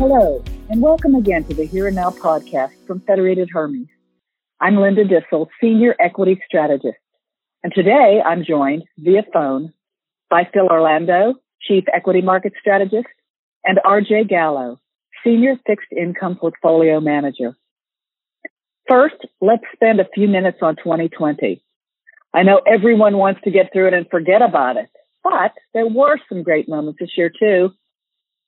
Hello, 0.00 0.42
and 0.70 0.80
welcome 0.80 1.14
again 1.14 1.44
to 1.44 1.52
the 1.52 1.66
Here 1.66 1.86
and 1.86 1.94
Now 1.94 2.08
podcast 2.08 2.72
from 2.86 3.00
Federated 3.00 3.50
Hermes. 3.52 3.86
I'm 4.58 4.76
Linda 4.76 5.04
Duessel, 5.04 5.48
Senior 5.60 5.94
Equity 6.00 6.40
Strategist. 6.46 6.96
And 7.62 7.70
today 7.74 8.22
I'm 8.24 8.42
joined 8.42 8.84
via 8.96 9.24
phone 9.30 9.74
by 10.30 10.48
Phil 10.54 10.68
Orlando, 10.68 11.34
Chief 11.60 11.84
Equity 11.92 12.22
Market 12.22 12.54
Strategist, 12.58 13.08
and 13.62 13.78
RJ 13.84 14.26
Gallo, 14.26 14.80
Senior 15.22 15.56
Fixed 15.66 15.92
Income 15.92 16.36
Portfolio 16.36 16.98
Manager. 17.00 17.54
First, 18.88 19.16
let's 19.42 19.64
spend 19.74 20.00
a 20.00 20.08
few 20.14 20.28
minutes 20.28 20.60
on 20.62 20.76
2020. 20.76 21.62
I 22.32 22.42
know 22.42 22.62
everyone 22.66 23.18
wants 23.18 23.42
to 23.44 23.50
get 23.50 23.70
through 23.70 23.88
it 23.88 23.92
and 23.92 24.08
forget 24.10 24.40
about 24.40 24.78
it, 24.78 24.88
but 25.22 25.52
there 25.74 25.86
were 25.86 26.16
some 26.26 26.42
great 26.42 26.70
moments 26.70 27.00
this 27.00 27.18
year 27.18 27.30
too. 27.38 27.74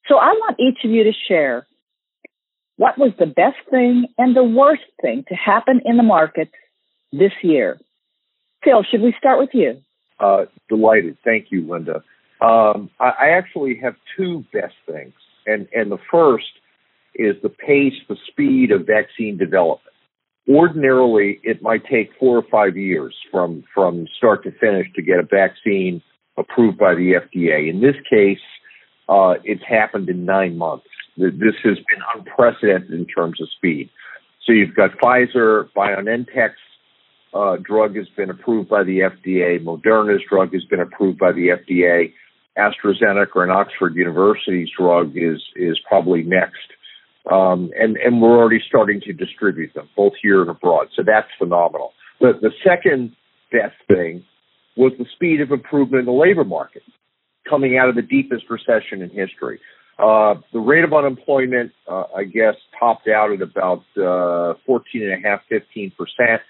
So 0.08 0.16
I 0.16 0.32
want 0.32 0.58
each 0.58 0.84
of 0.84 0.90
you 0.90 1.04
to 1.04 1.12
share 1.29 1.66
what 2.76 2.98
was 2.98 3.12
the 3.18 3.26
best 3.26 3.58
thing 3.70 4.06
and 4.18 4.34
the 4.34 4.43
worst 4.43 4.82
thing 5.00 5.24
to 5.29 5.34
happen 5.34 5.80
in 5.84 5.96
the 5.96 6.02
markets 6.02 6.52
this 7.12 7.32
year. 7.43 7.79
Phil, 8.64 8.84
should 8.90 9.02
we 9.02 9.14
start 9.18 9.38
with 9.38 9.50
you? 9.52 9.80
Uh, 10.18 10.46
delighted. 10.68 11.16
Thank 11.24 11.46
you, 11.50 11.68
Linda. 11.68 12.02
Um, 12.40 12.90
I, 12.98 13.10
I, 13.20 13.29
actually 13.36 13.79
have 13.82 13.94
two 14.16 14.44
best 14.52 14.74
things, 14.86 15.14
and 15.46 15.68
and 15.72 15.93
the 15.93 15.98
first 16.10 16.46
is 17.14 17.36
the 17.43 17.48
pace, 17.48 17.94
the 18.08 18.16
speed 18.29 18.72
of 18.72 18.86
vaccine 18.86 19.36
development. 19.36 19.94
Ordinarily, 20.48 21.38
it 21.44 21.62
might 21.62 21.84
take 21.86 22.10
four 22.18 22.36
or 22.36 22.44
five 22.50 22.76
years 22.76 23.14
from 23.30 23.62
from 23.72 24.07
start 24.16 24.43
to 24.44 24.52
finish 24.52 24.88
to 24.96 25.02
get 25.02 25.18
a 25.18 25.22
vaccine 25.22 26.02
approved 26.36 26.79
by 26.79 26.94
the 26.94 27.12
FDA. 27.12 27.71
In 27.71 27.80
this 27.80 27.96
case, 28.10 28.40
uh, 29.12 29.34
it's 29.44 29.62
happened 29.68 30.08
in 30.08 30.25
nine 30.25 30.57
months. 30.57 30.86
This 31.18 31.54
has 31.64 31.76
been 31.76 32.02
unprecedented 32.14 32.92
in 32.92 33.06
terms 33.06 33.41
of 33.42 33.48
speed. 33.55 33.91
So 34.46 34.52
you've 34.52 34.74
got 34.74 34.92
Pfizer, 34.98 35.68
BioNTech's 35.77 36.56
uh, 37.34 37.56
drug 37.62 37.96
has 37.96 38.08
been 38.16 38.30
approved 38.30 38.70
by 38.70 38.84
the 38.84 39.00
FDA. 39.00 39.62
Moderna's 39.62 40.22
drug 40.28 40.52
has 40.55 40.64
been 40.64 40.80
approved 40.80 41.18
by 41.18 41.33
the 41.33 41.48
FDA. 41.48 42.12
AstraZeneca 42.58 43.42
and 43.42 43.52
Oxford 43.52 43.94
University's 43.96 44.68
drug 44.78 45.12
is 45.16 45.40
is 45.56 45.78
probably 45.88 46.22
next, 46.22 46.68
um, 47.30 47.70
and 47.78 47.96
and 47.96 48.20
we're 48.20 48.36
already 48.36 48.60
starting 48.66 49.00
to 49.02 49.12
distribute 49.14 49.72
them 49.72 49.88
both 49.96 50.12
here 50.20 50.42
and 50.42 50.50
abroad. 50.50 50.88
So 50.94 51.02
that's 51.02 51.28
phenomenal. 51.38 51.92
The 52.20 52.33
the 52.42 52.50
second 52.62 53.16
best 53.50 53.77
thing 53.88 54.24
was 54.77 54.92
the 54.98 55.06
speed 55.14 55.40
of 55.40 55.50
improvement 55.50 56.00
in 56.00 56.06
the 56.06 56.12
labor 56.12 56.44
market 56.44 56.83
coming 57.48 57.76
out 57.76 57.88
of 57.88 57.94
the 57.94 58.02
deepest 58.02 58.44
recession 58.50 59.02
in 59.02 59.10
history. 59.10 59.60
Uh, 59.98 60.34
the 60.52 60.58
rate 60.58 60.84
of 60.84 60.92
unemployment, 60.92 61.72
uh, 61.86 62.04
I 62.16 62.24
guess, 62.24 62.54
topped 62.78 63.08
out 63.08 63.30
at 63.30 63.42
about 63.42 63.84
uh, 63.96 64.54
14.5, 64.68 65.40
15 65.48 65.92
percent. 65.92 66.42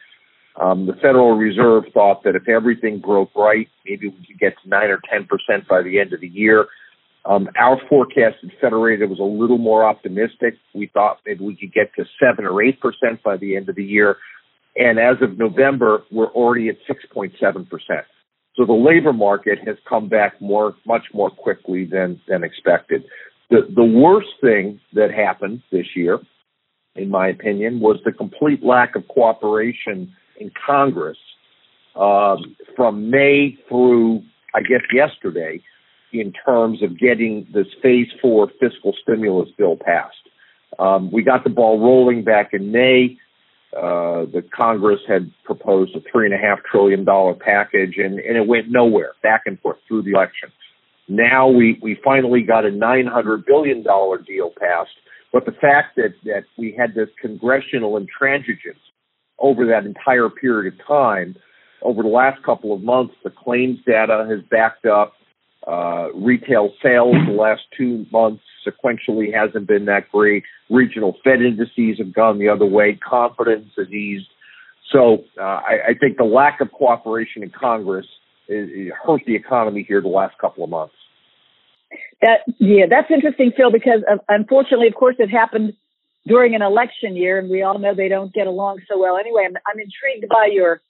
Um, 0.60 0.86
the 0.86 0.92
Federal 0.94 1.32
Reserve 1.32 1.84
thought 1.94 2.24
that 2.24 2.36
if 2.36 2.48
everything 2.48 3.00
broke 3.00 3.34
right, 3.34 3.68
maybe 3.86 4.08
we 4.08 4.26
could 4.26 4.38
get 4.38 4.54
to 4.62 4.68
9 4.68 4.90
or 4.90 5.00
10 5.10 5.26
percent 5.26 5.68
by 5.68 5.82
the 5.82 5.98
end 5.98 6.12
of 6.12 6.20
the 6.20 6.28
year. 6.28 6.66
Um, 7.24 7.48
our 7.58 7.80
forecast 7.88 8.38
at 8.42 8.50
Federated 8.60 9.08
was 9.08 9.18
a 9.18 9.22
little 9.22 9.58
more 9.58 9.84
optimistic. 9.84 10.56
We 10.74 10.88
thought 10.88 11.20
maybe 11.24 11.44
we 11.44 11.56
could 11.56 11.72
get 11.72 11.94
to 11.96 12.04
7 12.20 12.44
or 12.44 12.62
8 12.62 12.80
percent 12.80 13.22
by 13.22 13.36
the 13.36 13.56
end 13.56 13.68
of 13.68 13.76
the 13.76 13.84
year. 13.84 14.16
And 14.76 14.98
as 14.98 15.16
of 15.20 15.38
November, 15.38 16.02
we're 16.10 16.30
already 16.30 16.68
at 16.68 16.76
6.7 16.88 17.68
percent. 17.68 18.06
So 18.56 18.66
the 18.66 18.72
labor 18.72 19.12
market 19.12 19.58
has 19.66 19.76
come 19.88 20.08
back 20.08 20.40
more, 20.40 20.74
much 20.86 21.04
more 21.14 21.30
quickly 21.30 21.84
than, 21.84 22.20
than 22.28 22.44
expected. 22.44 23.04
The, 23.50 23.66
the 23.74 23.84
worst 23.84 24.28
thing 24.40 24.80
that 24.92 25.10
happened 25.10 25.62
this 25.70 25.86
year, 25.96 26.18
in 26.94 27.08
my 27.08 27.28
opinion, 27.28 27.80
was 27.80 27.98
the 28.04 28.12
complete 28.12 28.62
lack 28.62 28.94
of 28.94 29.08
cooperation 29.08 30.14
in 30.38 30.50
Congress 30.66 31.18
um, 31.96 32.56
from 32.76 33.10
May 33.10 33.56
through, 33.68 34.22
I 34.54 34.60
guess, 34.60 34.82
yesterday 34.92 35.62
in 36.12 36.32
terms 36.44 36.82
of 36.82 36.98
getting 36.98 37.46
this 37.54 37.66
phase 37.82 38.08
four 38.20 38.50
fiscal 38.60 38.94
stimulus 39.02 39.48
bill 39.56 39.76
passed. 39.76 40.16
Um, 40.78 41.10
we 41.10 41.22
got 41.22 41.44
the 41.44 41.50
ball 41.50 41.80
rolling 41.80 42.24
back 42.24 42.50
in 42.52 42.70
May. 42.70 43.18
Uh, 43.76 44.26
the 44.26 44.44
Congress 44.54 45.00
had 45.08 45.30
proposed 45.44 45.96
a 45.96 46.00
three 46.10 46.26
and 46.26 46.34
a 46.34 46.38
half 46.38 46.58
trillion 46.70 47.04
dollar 47.04 47.34
package, 47.34 47.94
and, 47.96 48.18
and 48.18 48.36
it 48.36 48.46
went 48.46 48.70
nowhere, 48.70 49.12
back 49.22 49.42
and 49.46 49.58
forth 49.60 49.78
through 49.88 50.02
the 50.02 50.10
election. 50.10 50.50
Now 51.08 51.48
we 51.48 51.78
we 51.82 51.98
finally 52.04 52.42
got 52.42 52.66
a 52.66 52.70
nine 52.70 53.06
hundred 53.06 53.46
billion 53.46 53.82
dollar 53.82 54.18
deal 54.18 54.52
passed, 54.60 54.90
but 55.32 55.46
the 55.46 55.52
fact 55.52 55.96
that 55.96 56.14
that 56.24 56.44
we 56.58 56.74
had 56.78 56.94
this 56.94 57.08
congressional 57.20 57.98
intransigence 57.98 58.80
over 59.38 59.66
that 59.66 59.84
entire 59.84 60.30
period 60.30 60.72
of 60.72 60.86
time. 60.86 61.36
Over 61.82 62.04
the 62.04 62.08
last 62.08 62.42
couple 62.44 62.72
of 62.72 62.80
months, 62.80 63.14
the 63.24 63.30
claims 63.30 63.78
data 63.84 64.24
has 64.30 64.38
backed 64.50 64.86
up. 64.86 65.14
Uh, 65.66 66.12
retail 66.14 66.72
sales 66.82 67.14
the 67.26 67.32
last 67.32 67.62
two 67.76 68.04
months 68.12 68.42
sequentially 68.66 69.34
hasn't 69.34 69.66
been 69.66 69.86
that 69.86 70.10
great. 70.10 70.44
Regional 70.70 71.16
Fed 71.24 71.40
indices 71.42 71.98
have 71.98 72.14
gone 72.14 72.38
the 72.38 72.48
other 72.48 72.66
way. 72.66 72.98
Confidence 73.08 73.68
has 73.76 73.88
eased. 73.90 74.26
So 74.92 75.24
uh, 75.38 75.42
I, 75.42 75.78
I, 75.88 75.94
think 75.98 76.18
the 76.18 76.24
lack 76.24 76.60
of 76.60 76.70
cooperation 76.70 77.42
in 77.42 77.50
Congress 77.50 78.06
is, 78.48 78.68
hurt 79.04 79.22
the 79.26 79.34
economy 79.34 79.84
here 79.86 80.02
the 80.02 80.08
last 80.08 80.36
couple 80.38 80.64
of 80.64 80.70
months. 80.70 80.94
That 82.20 82.40
yeah, 82.58 82.84
that's 82.88 83.10
interesting, 83.10 83.52
Phil, 83.56 83.72
because 83.72 84.00
uh, 84.10 84.18
unfortunately, 84.28 84.88
of 84.88 84.94
course, 84.94 85.16
it 85.18 85.28
happened 85.28 85.74
during 86.26 86.54
an 86.54 86.62
election 86.62 87.16
year, 87.16 87.38
and 87.38 87.50
we 87.50 87.62
all 87.62 87.78
know 87.78 87.94
they 87.94 88.08
don't 88.08 88.32
get 88.32 88.46
along 88.46 88.80
so 88.88 88.98
well 88.98 89.16
anyway. 89.16 89.44
I'm, 89.46 89.56
I'm 89.66 89.78
intrigued 89.78 90.28
by 90.28 90.48
your 90.52 90.80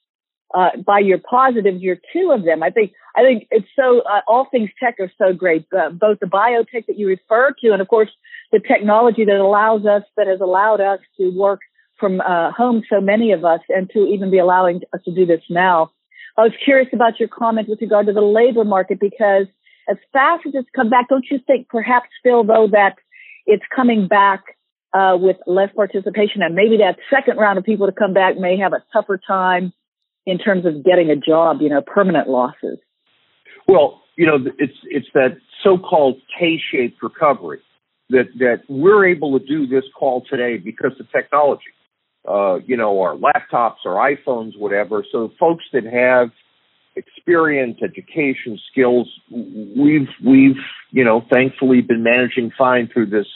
uh, 0.54 0.70
by 0.84 0.98
your 0.98 1.18
positives, 1.18 1.80
your 1.80 1.96
two 2.12 2.30
of 2.32 2.44
them. 2.44 2.62
I 2.62 2.70
think 2.70 2.92
I 3.16 3.22
think 3.22 3.46
it's 3.50 3.68
so 3.76 4.00
uh, 4.00 4.20
all 4.26 4.46
things 4.50 4.70
tech 4.82 4.96
are 5.00 5.10
so 5.18 5.32
great. 5.32 5.66
Uh, 5.76 5.90
both 5.90 6.20
the 6.20 6.26
biotech 6.26 6.86
that 6.86 6.98
you 6.98 7.08
refer 7.08 7.54
to, 7.62 7.72
and 7.72 7.80
of 7.80 7.88
course 7.88 8.10
the 8.52 8.60
technology 8.60 9.24
that 9.24 9.36
allows 9.36 9.86
us 9.86 10.02
that 10.16 10.26
has 10.26 10.40
allowed 10.40 10.80
us 10.80 11.00
to 11.18 11.30
work 11.30 11.60
from 11.98 12.20
uh, 12.20 12.50
home. 12.52 12.82
So 12.88 13.00
many 13.00 13.32
of 13.32 13.44
us, 13.44 13.60
and 13.68 13.88
to 13.90 14.00
even 14.06 14.30
be 14.30 14.38
allowing 14.38 14.80
us 14.94 15.00
to 15.04 15.14
do 15.14 15.26
this 15.26 15.42
now. 15.48 15.90
I 16.36 16.42
was 16.42 16.52
curious 16.64 16.88
about 16.92 17.20
your 17.20 17.28
comment 17.28 17.68
with 17.68 17.80
regard 17.82 18.06
to 18.06 18.12
the 18.12 18.22
labor 18.22 18.64
market 18.64 18.98
because 18.98 19.46
as 19.88 19.98
fast 20.12 20.46
as 20.46 20.54
it's 20.54 20.68
come 20.74 20.88
back, 20.88 21.08
don't 21.08 21.26
you 21.30 21.38
think 21.46 21.68
perhaps, 21.68 22.08
Phil, 22.22 22.44
though, 22.44 22.68
that 22.72 22.96
it's 23.44 23.64
coming 23.74 24.08
back 24.08 24.42
uh, 24.94 25.16
with 25.18 25.36
less 25.46 25.70
participation, 25.74 26.42
and 26.42 26.54
maybe 26.54 26.76
that 26.78 26.96
second 27.10 27.38
round 27.38 27.58
of 27.58 27.64
people 27.64 27.86
to 27.86 27.92
come 27.92 28.12
back 28.12 28.38
may 28.38 28.58
have 28.58 28.72
a 28.72 28.82
tougher 28.92 29.18
time 29.26 29.72
in 30.26 30.38
terms 30.38 30.66
of 30.66 30.84
getting 30.84 31.10
a 31.10 31.16
job, 31.16 31.58
you 31.60 31.68
know, 31.68 31.82
permanent 31.82 32.28
losses? 32.28 32.78
Well, 33.66 34.02
you 34.16 34.26
know, 34.26 34.38
it's 34.58 34.76
it's 34.84 35.06
that 35.14 35.38
so-called 35.62 36.20
K-shaped 36.38 37.02
recovery 37.02 37.60
that 38.10 38.26
that 38.38 38.62
we're 38.68 39.06
able 39.06 39.38
to 39.38 39.44
do 39.44 39.66
this 39.66 39.84
call 39.98 40.22
today 40.28 40.58
because 40.58 40.92
of 41.00 41.10
technology. 41.10 41.62
Uh, 42.28 42.56
you 42.66 42.76
know, 42.76 43.00
our 43.00 43.16
laptops, 43.16 43.84
our 43.84 44.14
iPhones, 44.14 44.52
whatever. 44.56 45.04
So 45.10 45.32
folks 45.40 45.64
that 45.72 45.84
have 45.84 46.30
experience, 46.94 47.78
education, 47.82 48.60
skills, 48.70 49.08
we've 49.30 50.08
we've 50.24 50.60
you 50.90 51.04
know 51.04 51.22
thankfully 51.32 51.80
been 51.80 52.02
managing 52.02 52.52
fine 52.56 52.88
through 52.92 53.06
this 53.06 53.26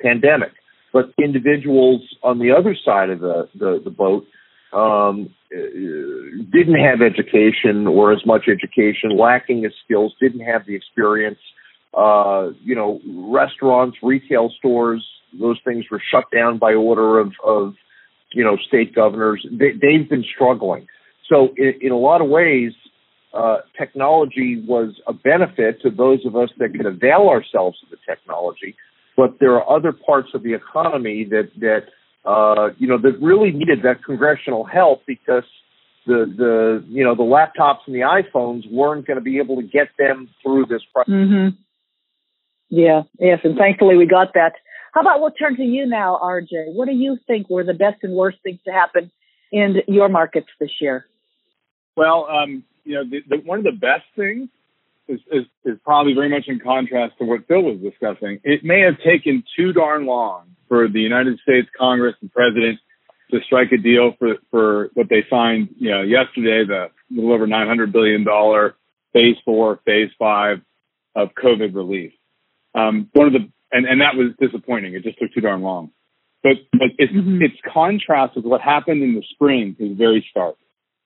pandemic. 0.00 0.52
But 0.92 1.12
individuals 1.22 2.02
on 2.22 2.38
the 2.38 2.52
other 2.52 2.76
side 2.84 3.10
of 3.10 3.20
the 3.20 3.48
the, 3.54 3.80
the 3.82 3.90
boat 3.90 4.24
um, 4.72 5.34
didn't 5.50 6.78
have 6.78 7.00
education 7.00 7.86
or 7.86 8.12
as 8.12 8.24
much 8.26 8.48
education, 8.48 9.16
lacking 9.16 9.62
the 9.62 9.70
skills, 9.84 10.14
didn't 10.20 10.40
have 10.40 10.66
the 10.66 10.74
experience. 10.74 11.38
Uh, 11.94 12.50
you 12.62 12.74
know, 12.74 13.00
restaurants, 13.32 13.96
retail 14.02 14.52
stores, 14.58 15.04
those 15.38 15.58
things 15.64 15.86
were 15.90 16.02
shut 16.10 16.24
down 16.34 16.58
by 16.58 16.74
order 16.74 17.18
of, 17.18 17.32
of 17.44 17.74
you 18.32 18.44
know, 18.44 18.56
state 18.68 18.94
governors. 18.94 19.46
They, 19.50 19.72
they've 19.72 20.08
been 20.08 20.24
struggling. 20.34 20.86
So 21.28 21.48
in, 21.56 21.74
in 21.80 21.92
a 21.92 21.98
lot 21.98 22.20
of 22.20 22.28
ways, 22.28 22.72
uh, 23.32 23.58
technology 23.76 24.62
was 24.66 24.94
a 25.06 25.12
benefit 25.12 25.82
to 25.82 25.90
those 25.90 26.24
of 26.26 26.36
us 26.36 26.50
that 26.58 26.72
could 26.74 26.86
avail 26.86 27.28
ourselves 27.28 27.78
of 27.82 27.90
the 27.90 27.98
technology. 28.06 28.74
But 29.16 29.38
there 29.40 29.54
are 29.54 29.76
other 29.76 29.92
parts 29.92 30.28
of 30.34 30.42
the 30.42 30.54
economy 30.54 31.26
that 31.30 31.50
that 31.58 31.88
uh, 32.28 32.70
you 32.78 32.86
know, 32.86 32.98
that 32.98 33.18
really 33.22 33.50
needed 33.50 33.82
that 33.84 34.04
congressional 34.04 34.64
help 34.64 35.02
because 35.06 35.44
the 36.06 36.26
the 36.36 36.84
you 36.88 37.02
know 37.02 37.14
the 37.14 37.22
laptops 37.22 37.78
and 37.86 37.94
the 37.94 38.00
iPhones 38.00 38.70
weren't 38.70 39.06
going 39.06 39.16
to 39.16 39.22
be 39.22 39.38
able 39.38 39.56
to 39.56 39.62
get 39.62 39.88
them 39.98 40.28
through 40.42 40.66
this 40.66 40.82
process. 40.92 41.14
Mm-hmm. 41.14 41.56
Yeah, 42.68 43.02
yes, 43.18 43.40
and 43.44 43.56
thankfully 43.56 43.96
we 43.96 44.06
got 44.06 44.34
that. 44.34 44.52
How 44.92 45.00
about 45.00 45.20
we'll 45.20 45.30
turn 45.30 45.56
to 45.56 45.62
you 45.62 45.86
now, 45.86 46.18
RJ? 46.22 46.74
What 46.74 46.86
do 46.86 46.94
you 46.94 47.16
think 47.26 47.48
were 47.48 47.64
the 47.64 47.74
best 47.74 48.02
and 48.02 48.14
worst 48.14 48.38
things 48.42 48.58
to 48.66 48.72
happen 48.72 49.10
in 49.50 49.76
your 49.86 50.10
markets 50.10 50.48
this 50.60 50.70
year? 50.80 51.06
Well, 51.96 52.26
um, 52.30 52.62
you 52.84 52.94
know, 52.94 53.04
the, 53.04 53.20
the, 53.28 53.36
one 53.44 53.58
of 53.58 53.64
the 53.64 53.72
best 53.72 54.04
things 54.16 54.48
is, 55.08 55.20
is, 55.32 55.44
is 55.64 55.78
probably 55.84 56.14
very 56.14 56.28
much 56.28 56.44
in 56.46 56.60
contrast 56.60 57.14
to 57.18 57.24
what 57.24 57.46
Phil 57.48 57.62
was 57.62 57.78
discussing. 57.80 58.40
It 58.44 58.62
may 58.62 58.80
have 58.80 58.98
taken 58.98 59.42
too 59.56 59.72
darn 59.72 60.06
long 60.06 60.54
for 60.68 60.88
the 60.88 61.00
United 61.00 61.38
States 61.40 61.68
Congress 61.78 62.14
and 62.20 62.32
President 62.32 62.78
to 63.30 63.38
strike 63.46 63.72
a 63.72 63.78
deal 63.78 64.12
for, 64.18 64.36
for 64.50 64.90
what 64.94 65.08
they 65.08 65.24
signed, 65.28 65.68
you 65.78 65.90
know, 65.90 66.02
yesterday, 66.02 66.64
the 66.66 66.88
little 67.10 67.32
over 67.32 67.46
$900 67.46 67.92
billion 67.92 68.24
phase 69.12 69.36
four, 69.44 69.80
phase 69.84 70.10
five 70.18 70.58
of 71.16 71.30
COVID 71.42 71.74
relief. 71.74 72.12
Um, 72.74 73.08
one 73.12 73.26
of 73.26 73.32
the, 73.32 73.50
and, 73.72 73.86
and 73.86 74.00
that 74.00 74.14
was 74.14 74.32
disappointing. 74.40 74.94
It 74.94 75.02
just 75.02 75.18
took 75.18 75.32
too 75.32 75.40
darn 75.40 75.62
long. 75.62 75.90
But, 76.42 76.52
but 76.72 76.88
its, 76.98 77.12
mm-hmm. 77.12 77.42
its 77.42 77.56
contrast 77.72 78.36
with 78.36 78.44
what 78.44 78.60
happened 78.60 79.02
in 79.02 79.14
the 79.14 79.24
spring 79.30 79.76
is 79.78 79.96
very 79.98 80.24
stark. 80.30 80.56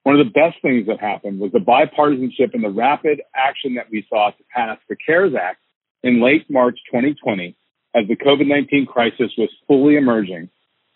One 0.05 0.19
of 0.19 0.27
the 0.27 0.33
best 0.33 0.61
things 0.63 0.87
that 0.89 1.01
happened 1.01 1.39
was 1.39 1.53
the 1.53 1.61
bipartisanship 1.61 2.55
and 2.55 2.65
the 2.65 2.71
rapid 2.71 3.23
action 3.35 3.75
that 3.75 3.91
we 3.91 4.05
saw 4.09 4.31
to 4.31 4.45
pass 4.55 4.79
the 4.89 4.97
CARES 4.97 5.35
Act 5.41 5.59
in 6.03 6.23
late 6.23 6.51
March 6.51 6.79
2020 6.91 7.57
as 7.95 8.09
the 8.09 8.17
COVID-19 8.17 8.87
crisis 8.87 9.31
was 9.39 9.51
fully 9.69 9.97
emerging. 9.97 10.49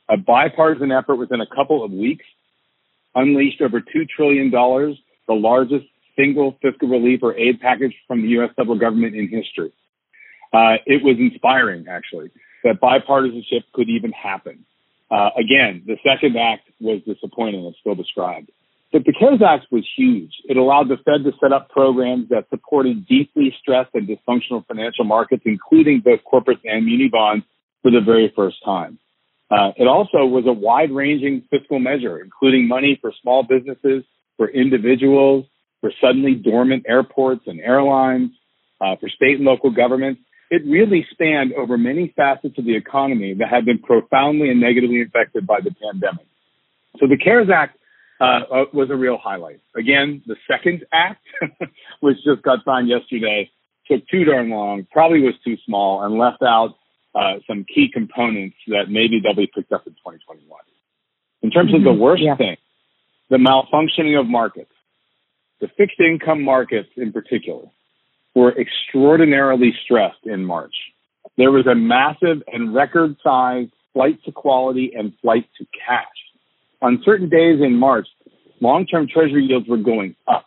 A 0.09 0.17
bipartisan 0.17 0.91
effort 0.91 1.17
within 1.17 1.41
a 1.41 1.47
couple 1.47 1.85
of 1.85 1.93
weeks 1.93 2.25
unleashed 3.15 3.61
over 3.61 3.81
$2 3.81 4.09
trillion, 4.15 4.51
the 4.51 5.35
largest 5.35 5.87
single 6.17 6.57
fiscal 6.63 6.89
relief 6.89 7.21
or 7.23 7.37
aid 7.37 7.61
package 7.61 7.95
from 8.07 8.23
the 8.23 8.29
U.S. 8.29 8.51
federal 8.57 8.79
government 8.79 9.15
in 9.15 9.29
history. 9.29 9.73
Uh, 10.53 10.77
it 10.87 11.03
was 11.03 11.17
inspiring, 11.19 11.87
actually, 11.89 12.31
that 12.65 12.81
bipartisanship 12.81 13.65
could 13.73 13.89
even 13.89 14.13
happen. 14.13 14.65
Uh, 15.11 15.31
again, 15.37 15.83
the 15.87 15.97
second 16.05 16.37
act 16.37 16.69
was 16.81 17.01
disappointing, 17.07 17.67
as 17.67 17.75
Phil 17.85 17.95
described. 17.95 18.51
But 18.97 19.05
the 19.05 19.13
CARES 19.13 19.43
Act 19.47 19.67
was 19.71 19.87
huge. 19.95 20.33
It 20.49 20.57
allowed 20.57 20.89
the 20.89 20.97
Fed 20.97 21.23
to 21.25 21.33
set 21.39 21.53
up 21.53 21.69
programs 21.69 22.31
that 22.31 22.49
supported 22.49 23.07
deeply 23.07 23.55
stressed 23.61 23.91
and 23.93 24.09
dysfunctional 24.09 24.67
financial 24.67 25.05
markets, 25.05 25.43
including 25.45 26.01
both 26.03 26.21
corporates 26.25 26.63
and 26.65 26.87
muni 26.87 27.11
bonds, 27.13 27.45
for 27.83 27.91
the 27.91 28.01
very 28.01 28.33
first 28.35 28.57
time. 28.65 28.99
Uh, 29.51 29.73
it 29.77 29.87
also 29.87 30.25
was 30.25 30.45
a 30.47 30.53
wide 30.53 30.91
ranging 30.91 31.43
fiscal 31.51 31.79
measure, 31.79 32.23
including 32.23 32.67
money 32.67 32.97
for 32.99 33.13
small 33.21 33.43
businesses, 33.43 34.03
for 34.39 34.49
individuals, 34.49 35.45
for 35.83 35.93
suddenly 36.01 36.33
dormant 36.33 36.87
airports 36.89 37.43
and 37.47 37.61
airlines, 37.61 38.31
uh, 38.81 38.97
for 38.97 39.11
state 39.11 39.37
and 39.37 39.45
local 39.45 39.71
governments. 39.71 40.23
It 40.51 40.63
really 40.65 41.07
spanned 41.11 41.53
over 41.53 41.77
many 41.77 42.15
facets 42.17 42.57
of 42.57 42.65
the 42.65 42.77
economy 42.77 43.35
that 43.35 43.51
had 43.51 43.67
been 43.67 43.79
profoundly 43.79 44.49
and 44.49 44.59
negatively 44.59 45.03
affected 45.03 45.47
by 45.47 45.61
the 45.61 45.75
pandemic. 45.85 46.25
So 46.99 47.07
the 47.07 47.19
CARES 47.19 47.51
Act 47.55 47.77
uh, 48.21 48.25
uh 48.25 48.65
was 48.73 48.91
a 48.91 48.97
real 48.97 49.19
highlight. 49.23 49.61
Again, 49.75 50.23
the 50.27 50.37
second 50.49 50.85
act, 50.93 51.23
which 52.01 52.17
just 52.25 52.43
got 52.43 52.61
signed 52.65 52.89
yesterday, 52.89 53.51
took 53.91 54.07
too 54.09 54.25
darn 54.25 54.51
long, 54.51 54.87
probably 54.91 55.21
was 55.21 55.35
too 55.45 55.57
small, 55.65 56.03
and 56.03 56.19
left 56.19 56.43
out 56.43 56.75
uh, 57.15 57.41
some 57.47 57.65
key 57.65 57.89
components 57.93 58.57
that 58.69 58.85
maybe 58.89 59.21
they'll 59.23 59.35
be 59.35 59.51
picked 59.53 59.73
up 59.73 59.87
in 59.87 59.93
2021. 59.95 60.61
In 61.43 61.51
terms 61.51 61.69
mm-hmm. 61.69 61.77
of 61.77 61.85
the 61.85 61.91
mm-hmm. 61.91 62.01
worst 62.01 62.23
yeah. 62.23 62.37
thing, 62.37 62.57
the 63.31 63.37
malfunctioning 63.37 64.19
of 64.19 64.27
markets, 64.27 64.71
the 65.61 65.69
fixed 65.77 66.01
income 66.01 66.43
markets 66.43 66.89
in 66.97 67.13
particular 67.13 67.65
were 68.35 68.55
extraordinarily 68.59 69.73
stressed 69.85 70.25
in 70.25 70.45
March. 70.45 70.75
There 71.37 71.51
was 71.51 71.67
a 71.67 71.75
massive 71.75 72.43
and 72.53 72.75
record 72.75 73.17
sized 73.23 73.73
flight 73.93 74.23
to 74.25 74.33
quality 74.33 74.93
and 74.95 75.13
flight 75.23 75.49
to 75.59 75.67
cash. 75.87 76.05
On 76.83 77.03
certain 77.05 77.29
days 77.29 77.61
in 77.61 77.79
March, 77.79 78.07
long 78.61 78.87
term 78.87 79.09
treasury 79.09 79.45
yields 79.45 79.69
were 79.69 79.77
going 79.77 80.15
up, 80.27 80.47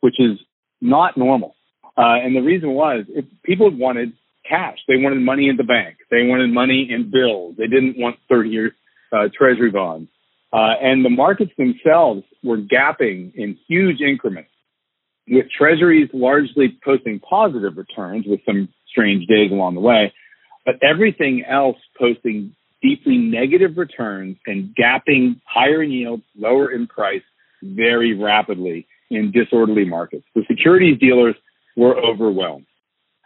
which 0.00 0.18
is 0.18 0.38
not 0.80 1.16
normal. 1.16 1.54
Uh, 1.96 2.16
and 2.22 2.34
the 2.34 2.40
reason 2.40 2.70
was 2.70 3.04
if 3.08 3.24
people 3.44 3.70
wanted 3.70 4.12
cash. 4.48 4.78
They 4.88 4.96
wanted 4.96 5.20
money 5.20 5.48
in 5.48 5.56
the 5.56 5.64
bank. 5.64 5.98
They 6.10 6.24
wanted 6.24 6.52
money 6.52 6.88
in 6.90 7.10
bills. 7.10 7.54
They 7.56 7.66
didn't 7.66 7.98
want 7.98 8.16
30 8.28 8.50
year 8.50 8.72
uh, 9.12 9.28
treasury 9.36 9.70
bonds. 9.70 10.10
Uh, 10.52 10.74
and 10.82 11.04
the 11.04 11.10
markets 11.10 11.52
themselves 11.56 12.22
were 12.42 12.58
gapping 12.58 13.32
in 13.34 13.56
huge 13.68 14.00
increments, 14.00 14.50
with 15.28 15.46
treasuries 15.56 16.08
largely 16.12 16.76
posting 16.84 17.20
positive 17.20 17.76
returns 17.76 18.24
with 18.26 18.40
some 18.44 18.68
strange 18.88 19.26
days 19.28 19.52
along 19.52 19.74
the 19.74 19.80
way, 19.80 20.12
but 20.66 20.74
everything 20.82 21.44
else 21.48 21.76
posting 21.96 22.56
deeply 22.82 23.18
negative 23.18 23.76
returns 23.76 24.36
and 24.46 24.74
gapping 24.74 25.40
higher 25.44 25.82
in 25.82 25.90
yield, 25.90 26.22
lower 26.36 26.70
in 26.70 26.86
price 26.86 27.22
very 27.62 28.14
rapidly 28.14 28.86
in 29.10 29.32
disorderly 29.32 29.84
markets. 29.84 30.24
The 30.34 30.44
securities 30.48 30.98
dealers 30.98 31.34
were 31.76 31.96
overwhelmed. 31.96 32.66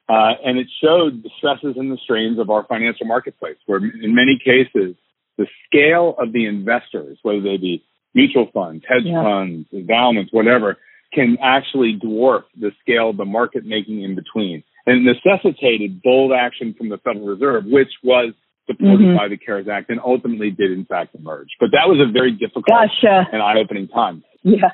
Uh, 0.09 0.33
and 0.45 0.59
it 0.59 0.67
showed 0.83 1.23
the 1.23 1.31
stresses 1.39 1.77
and 1.77 1.91
the 1.91 1.99
strains 2.03 2.39
of 2.39 2.51
our 2.51 2.65
financial 2.67 3.06
marketplace, 3.06 3.56
where 3.67 3.79
in 3.79 4.15
many 4.15 4.39
cases, 4.39 4.97
the 5.39 5.47
scale 5.67 6.15
of 6.19 6.33
the 6.33 6.47
investors, 6.47 7.19
whether 7.23 7.41
they 7.41 7.56
be 7.56 7.83
mutual 8.15 8.49
funds, 8.53 8.85
hedge 8.87 9.05
yeah. 9.05 9.23
funds, 9.23 9.69
endowments, 9.73 10.33
whatever, 10.33 10.77
can 11.12 11.39
actually 11.43 11.99
dwarf 11.99 12.43
the 12.59 12.71
scale 12.83 13.11
of 13.11 13.17
the 13.17 13.25
market 13.25 13.65
making 13.65 14.03
in 14.03 14.15
between. 14.15 14.62
And 14.87 15.06
necessitated 15.06 16.03
bold 16.03 16.33
action 16.33 16.75
from 16.77 16.91
the 16.91 16.99
Federal 16.99 17.27
Reserve, 17.27 17.65
which 17.65 17.89
was 18.03 18.35
supported 18.67 19.05
mm-hmm. 19.05 19.17
by 19.17 19.29
the 19.29 19.37
CARES 19.37 19.69
Act 19.69 19.91
and 19.91 20.01
ultimately 20.05 20.51
did 20.51 20.73
in 20.73 20.85
fact 20.85 21.15
emerge. 21.15 21.49
But 21.61 21.71
that 21.73 21.89
was 21.89 21.99
a 22.01 22.11
very 22.11 22.33
difficult 22.33 22.67
Gosh, 22.67 23.03
and 23.03 23.43
eye-opening 23.43 23.89
time. 23.89 24.25
Yeah, 24.43 24.71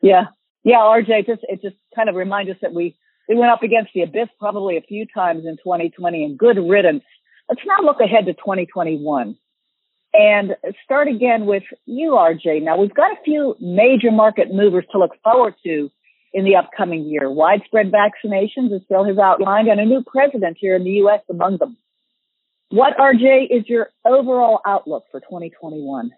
yeah, 0.00 0.24
yeah. 0.64 0.76
RJ, 0.76 1.08
it 1.08 1.26
just 1.26 1.42
it 1.48 1.62
just 1.62 1.76
kind 1.94 2.08
of 2.08 2.14
reminds 2.14 2.50
us 2.50 2.56
that 2.62 2.72
we 2.72 2.96
we 3.28 3.36
went 3.36 3.50
up 3.50 3.62
against 3.62 3.90
the 3.94 4.02
abyss 4.02 4.28
probably 4.38 4.76
a 4.76 4.82
few 4.82 5.06
times 5.06 5.44
in 5.44 5.56
2020 5.56 6.24
and 6.24 6.38
good 6.38 6.58
riddance. 6.58 7.04
Let's 7.48 7.62
now 7.66 7.84
look 7.84 8.00
ahead 8.00 8.26
to 8.26 8.34
2021 8.34 9.36
and 10.12 10.56
start 10.84 11.08
again 11.08 11.46
with 11.46 11.62
you, 11.86 12.10
RJ. 12.10 12.62
Now 12.62 12.78
we've 12.78 12.94
got 12.94 13.12
a 13.12 13.22
few 13.24 13.56
major 13.60 14.10
market 14.10 14.52
movers 14.52 14.84
to 14.92 14.98
look 14.98 15.12
forward 15.22 15.54
to 15.64 15.90
in 16.32 16.44
the 16.44 16.56
upcoming 16.56 17.04
year. 17.04 17.30
Widespread 17.30 17.90
vaccinations, 17.90 18.74
as 18.74 18.82
Phil 18.88 19.04
has 19.04 19.18
outlined, 19.18 19.68
and 19.68 19.80
a 19.80 19.84
new 19.84 20.02
president 20.06 20.56
here 20.60 20.76
in 20.76 20.84
the 20.84 20.90
U.S. 20.90 21.20
among 21.30 21.58
them. 21.58 21.76
What, 22.70 22.96
RJ, 22.98 23.46
is 23.50 23.64
your 23.66 23.88
overall 24.04 24.60
outlook 24.66 25.04
for 25.10 25.20
2021? 25.20 26.10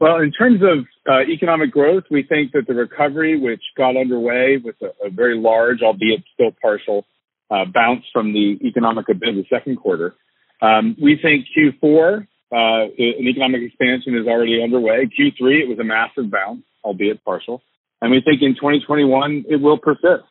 Well, 0.00 0.16
in 0.20 0.32
terms 0.32 0.62
of 0.62 0.86
uh, 1.08 1.20
economic 1.30 1.70
growth, 1.70 2.04
we 2.10 2.22
think 2.22 2.52
that 2.52 2.66
the 2.66 2.74
recovery, 2.74 3.38
which 3.38 3.62
got 3.76 3.96
underway 3.96 4.56
with 4.62 4.76
a, 4.82 5.06
a 5.06 5.10
very 5.10 5.36
large, 5.36 5.82
albeit 5.82 6.24
still 6.32 6.50
partial, 6.60 7.04
uh, 7.50 7.66
bounce 7.72 8.04
from 8.12 8.32
the 8.32 8.58
economic 8.64 9.08
of 9.10 9.20
the 9.20 9.44
second 9.50 9.76
quarter, 9.76 10.14
um, 10.62 10.96
we 11.00 11.18
think 11.20 11.46
Q4, 11.56 12.26
uh, 12.52 12.56
an 12.56 13.28
economic 13.28 13.62
expansion 13.62 14.16
is 14.16 14.26
already 14.26 14.62
underway. 14.62 15.06
Q3, 15.06 15.62
it 15.62 15.68
was 15.68 15.78
a 15.78 15.84
massive 15.84 16.30
bounce, 16.30 16.62
albeit 16.82 17.22
partial. 17.24 17.62
And 18.00 18.10
we 18.10 18.22
think 18.22 18.42
in 18.42 18.54
2021, 18.54 19.44
it 19.48 19.56
will 19.56 19.78
persist. 19.78 20.24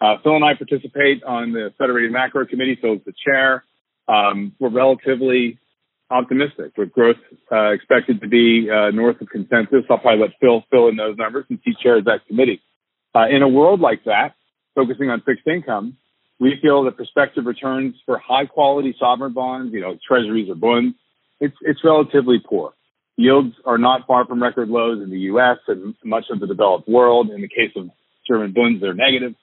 Uh, 0.00 0.16
Phil 0.22 0.34
and 0.34 0.44
I 0.44 0.54
participate 0.54 1.22
on 1.22 1.52
the 1.52 1.72
Federated 1.78 2.10
Macro 2.10 2.46
Committee. 2.46 2.76
Phil's 2.80 3.00
the 3.06 3.12
chair. 3.24 3.62
Um, 4.08 4.52
we're 4.58 4.70
relatively 4.70 5.58
optimistic 6.10 6.72
with 6.76 6.92
growth 6.92 7.16
uh, 7.50 7.70
expected 7.70 8.20
to 8.20 8.28
be 8.28 8.68
uh, 8.70 8.90
north 8.90 9.20
of 9.20 9.28
consensus. 9.28 9.84
I'll 9.88 9.98
probably 9.98 10.20
let 10.20 10.30
Phil 10.40 10.64
fill 10.70 10.88
in 10.88 10.96
those 10.96 11.16
numbers 11.16 11.46
since 11.48 11.60
he 11.64 11.72
chairs 11.82 12.04
that 12.04 12.26
committee. 12.26 12.60
Uh, 13.14 13.28
in 13.28 13.42
a 13.42 13.48
world 13.48 13.80
like 13.80 14.04
that, 14.04 14.34
focusing 14.74 15.10
on 15.10 15.22
fixed 15.22 15.46
income, 15.46 15.96
we 16.38 16.54
feel 16.60 16.84
that 16.84 16.96
prospective 16.96 17.46
returns 17.46 17.94
for 18.04 18.18
high 18.18 18.46
quality 18.46 18.94
sovereign 18.98 19.32
bonds, 19.32 19.72
you 19.72 19.80
know, 19.80 19.96
treasuries 20.06 20.48
or 20.50 20.54
bonds, 20.54 20.96
it's, 21.40 21.56
it's 21.62 21.80
relatively 21.84 22.38
poor. 22.44 22.72
Yields 23.16 23.54
are 23.64 23.78
not 23.78 24.06
far 24.06 24.26
from 24.26 24.42
record 24.42 24.68
lows 24.68 25.02
in 25.02 25.10
the 25.10 25.18
U.S. 25.20 25.58
and 25.68 25.94
much 26.04 26.24
of 26.30 26.40
the 26.40 26.46
developed 26.46 26.88
world. 26.88 27.30
In 27.30 27.42
the 27.42 27.48
case 27.48 27.72
of 27.76 27.90
German 28.28 28.52
bonds, 28.52 28.80
they're 28.80 28.94
negative. 28.94 29.34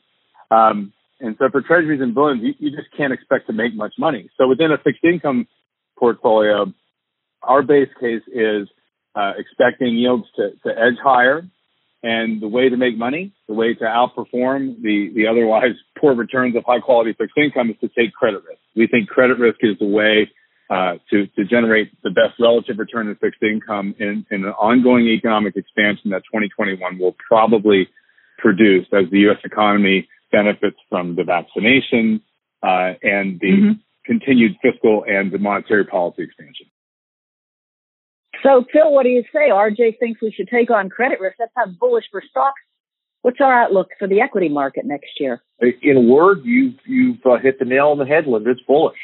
Um, 0.50 0.92
and 1.20 1.36
so 1.38 1.50
for 1.52 1.62
treasuries 1.62 2.02
and 2.02 2.16
bonds, 2.16 2.44
you, 2.44 2.54
you 2.60 2.76
just 2.76 2.90
can't 2.96 3.14
expect 3.14 3.48
to 3.48 3.54
make 3.54 3.76
much 3.76 3.94
money. 3.98 4.30
So 4.38 4.48
within 4.48 4.72
a 4.72 4.78
fixed 4.78 5.04
income 5.04 5.48
portfolio, 5.98 6.74
our 7.42 7.62
base 7.62 7.90
case 8.00 8.24
is 8.28 8.68
uh, 9.16 9.34
expecting 9.38 9.96
yields 9.98 10.26
to, 10.38 10.52
to 10.66 10.70
edge 10.70 10.98
higher. 11.04 11.44
And 12.02 12.42
the 12.42 12.48
way 12.48 12.70
to 12.70 12.78
make 12.78 12.98
money, 12.98 13.34
the 13.50 13.54
way 13.54 13.74
to 13.74 13.84
outperform 13.84 14.82
the, 14.82 15.12
the 15.14 15.28
otherwise 15.28 15.76
poor 16.00 16.16
returns 16.16 16.56
of 16.56 16.64
high 16.66 16.80
quality 16.80 17.14
fixed 17.14 17.38
income 17.38 17.70
is 17.70 17.76
to 17.82 17.90
take 17.90 18.14
credit 18.14 18.42
risk. 18.48 18.62
We 18.74 18.88
think 18.88 19.10
credit 19.10 19.38
risk 19.38 19.58
is 19.62 19.78
the 19.80 19.88
way 19.88 20.32
uh, 20.70 20.94
to, 21.10 21.28
to 21.28 21.44
generate 21.44 21.92
the 22.04 22.12
best 22.12 22.40
relative 22.40 22.78
return 22.78 23.10
in 23.10 23.16
fixed 23.16 23.44
income 23.44 23.96
in, 24.00 24.26
in 24.32 24.46
an 24.46 24.52
ongoing 24.52 25.08
economic 25.08 25.58
expansion 25.58 26.12
that 26.12 26.22
2021 26.32 27.00
will 27.00 27.16
probably 27.28 27.90
produce 28.38 28.86
as 28.94 29.10
the 29.12 29.20
U.S. 29.28 29.40
economy 29.44 30.08
benefits 30.32 30.78
from 30.90 31.16
the 31.16 31.24
vaccination 31.24 32.22
uh, 32.64 32.94
and 33.02 33.40
the 33.40 33.52
mm-hmm 33.52 33.72
continued 34.10 34.58
fiscal 34.60 35.06
and 35.08 35.32
the 35.32 35.38
monetary 35.38 35.86
policy 35.86 36.24
expansion. 36.24 36.66
So, 38.42 38.66
Phil, 38.74 38.92
what 38.92 39.04
do 39.04 39.10
you 39.10 39.24
say? 39.32 39.50
RJ 39.52 40.00
thinks 40.00 40.20
we 40.22 40.32
should 40.32 40.48
take 40.48 40.72
on 40.72 40.90
credit 40.90 41.20
risk. 41.20 41.38
That 41.38 41.50
sounds 41.56 41.78
bullish 41.78 42.06
for 42.12 42.24
stocks. 42.28 42.60
what's 43.22 43.40
our 43.40 43.64
outlook 43.64 43.90
for 44.00 44.08
the 44.08 44.22
equity 44.22 44.50
market 44.50 44.86
next 44.86 45.12
year? 45.20 45.44
In 45.60 45.98
a 45.98 46.02
word, 46.02 46.40
you've 46.44 46.76
you've 46.86 47.24
uh, 47.26 47.38
hit 47.38 47.60
the 47.60 47.66
nail 47.66 47.90
on 47.90 47.98
the 48.00 48.06
head, 48.06 48.26
Linda. 48.26 48.50
It's 48.52 48.62
bullish. 48.62 48.98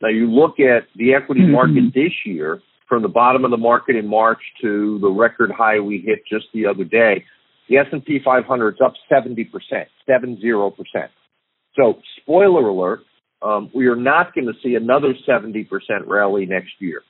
Now 0.00 0.08
you 0.08 0.30
look 0.30 0.60
at 0.60 0.86
the 0.94 1.14
equity 1.14 1.40
mm-hmm. 1.40 1.52
market 1.52 1.94
this 1.94 2.12
year, 2.24 2.60
from 2.88 3.02
the 3.02 3.08
bottom 3.08 3.44
of 3.44 3.50
the 3.50 3.56
market 3.56 3.96
in 3.96 4.06
March 4.06 4.40
to 4.60 4.98
the 5.00 5.08
record 5.08 5.50
high 5.50 5.80
we 5.80 5.98
hit 5.98 6.22
just 6.30 6.46
the 6.52 6.66
other 6.66 6.84
day. 6.84 7.24
The 7.68 7.78
S&P 7.78 8.20
500 8.24 8.74
is 8.74 8.80
up 8.84 8.94
70%, 9.10 9.48
70%. 10.08 11.08
So, 11.74 11.98
spoiler 12.20 12.68
alert, 12.68 13.00
um, 13.40 13.70
we 13.74 13.86
are 13.86 13.96
not 13.96 14.34
going 14.34 14.46
to 14.46 14.52
see 14.62 14.74
another 14.74 15.14
70% 15.28 15.66
rally 16.06 16.46
next 16.46 16.72
year. 16.80 17.02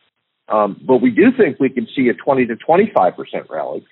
Um, 0.49 0.80
but 0.87 0.99
we 0.99 1.11
do 1.11 1.30
think 1.37 1.59
we 1.59 1.71
can 1.71 1.87
see 1.94 2.09
a 2.09 2.14
20 2.14 2.47
to 2.47 2.56
25% 2.56 3.14
rally. 3.50 3.85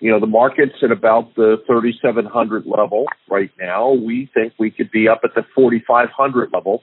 You 0.00 0.12
know, 0.12 0.20
the 0.20 0.26
market's 0.26 0.74
at 0.82 0.92
about 0.92 1.34
the 1.34 1.56
3,700 1.66 2.66
level 2.66 3.06
right 3.28 3.50
now. 3.58 3.92
We 3.92 4.30
think 4.32 4.52
we 4.58 4.70
could 4.70 4.90
be 4.90 5.08
up 5.08 5.20
at 5.24 5.30
the 5.34 5.42
4,500 5.54 6.50
level 6.52 6.82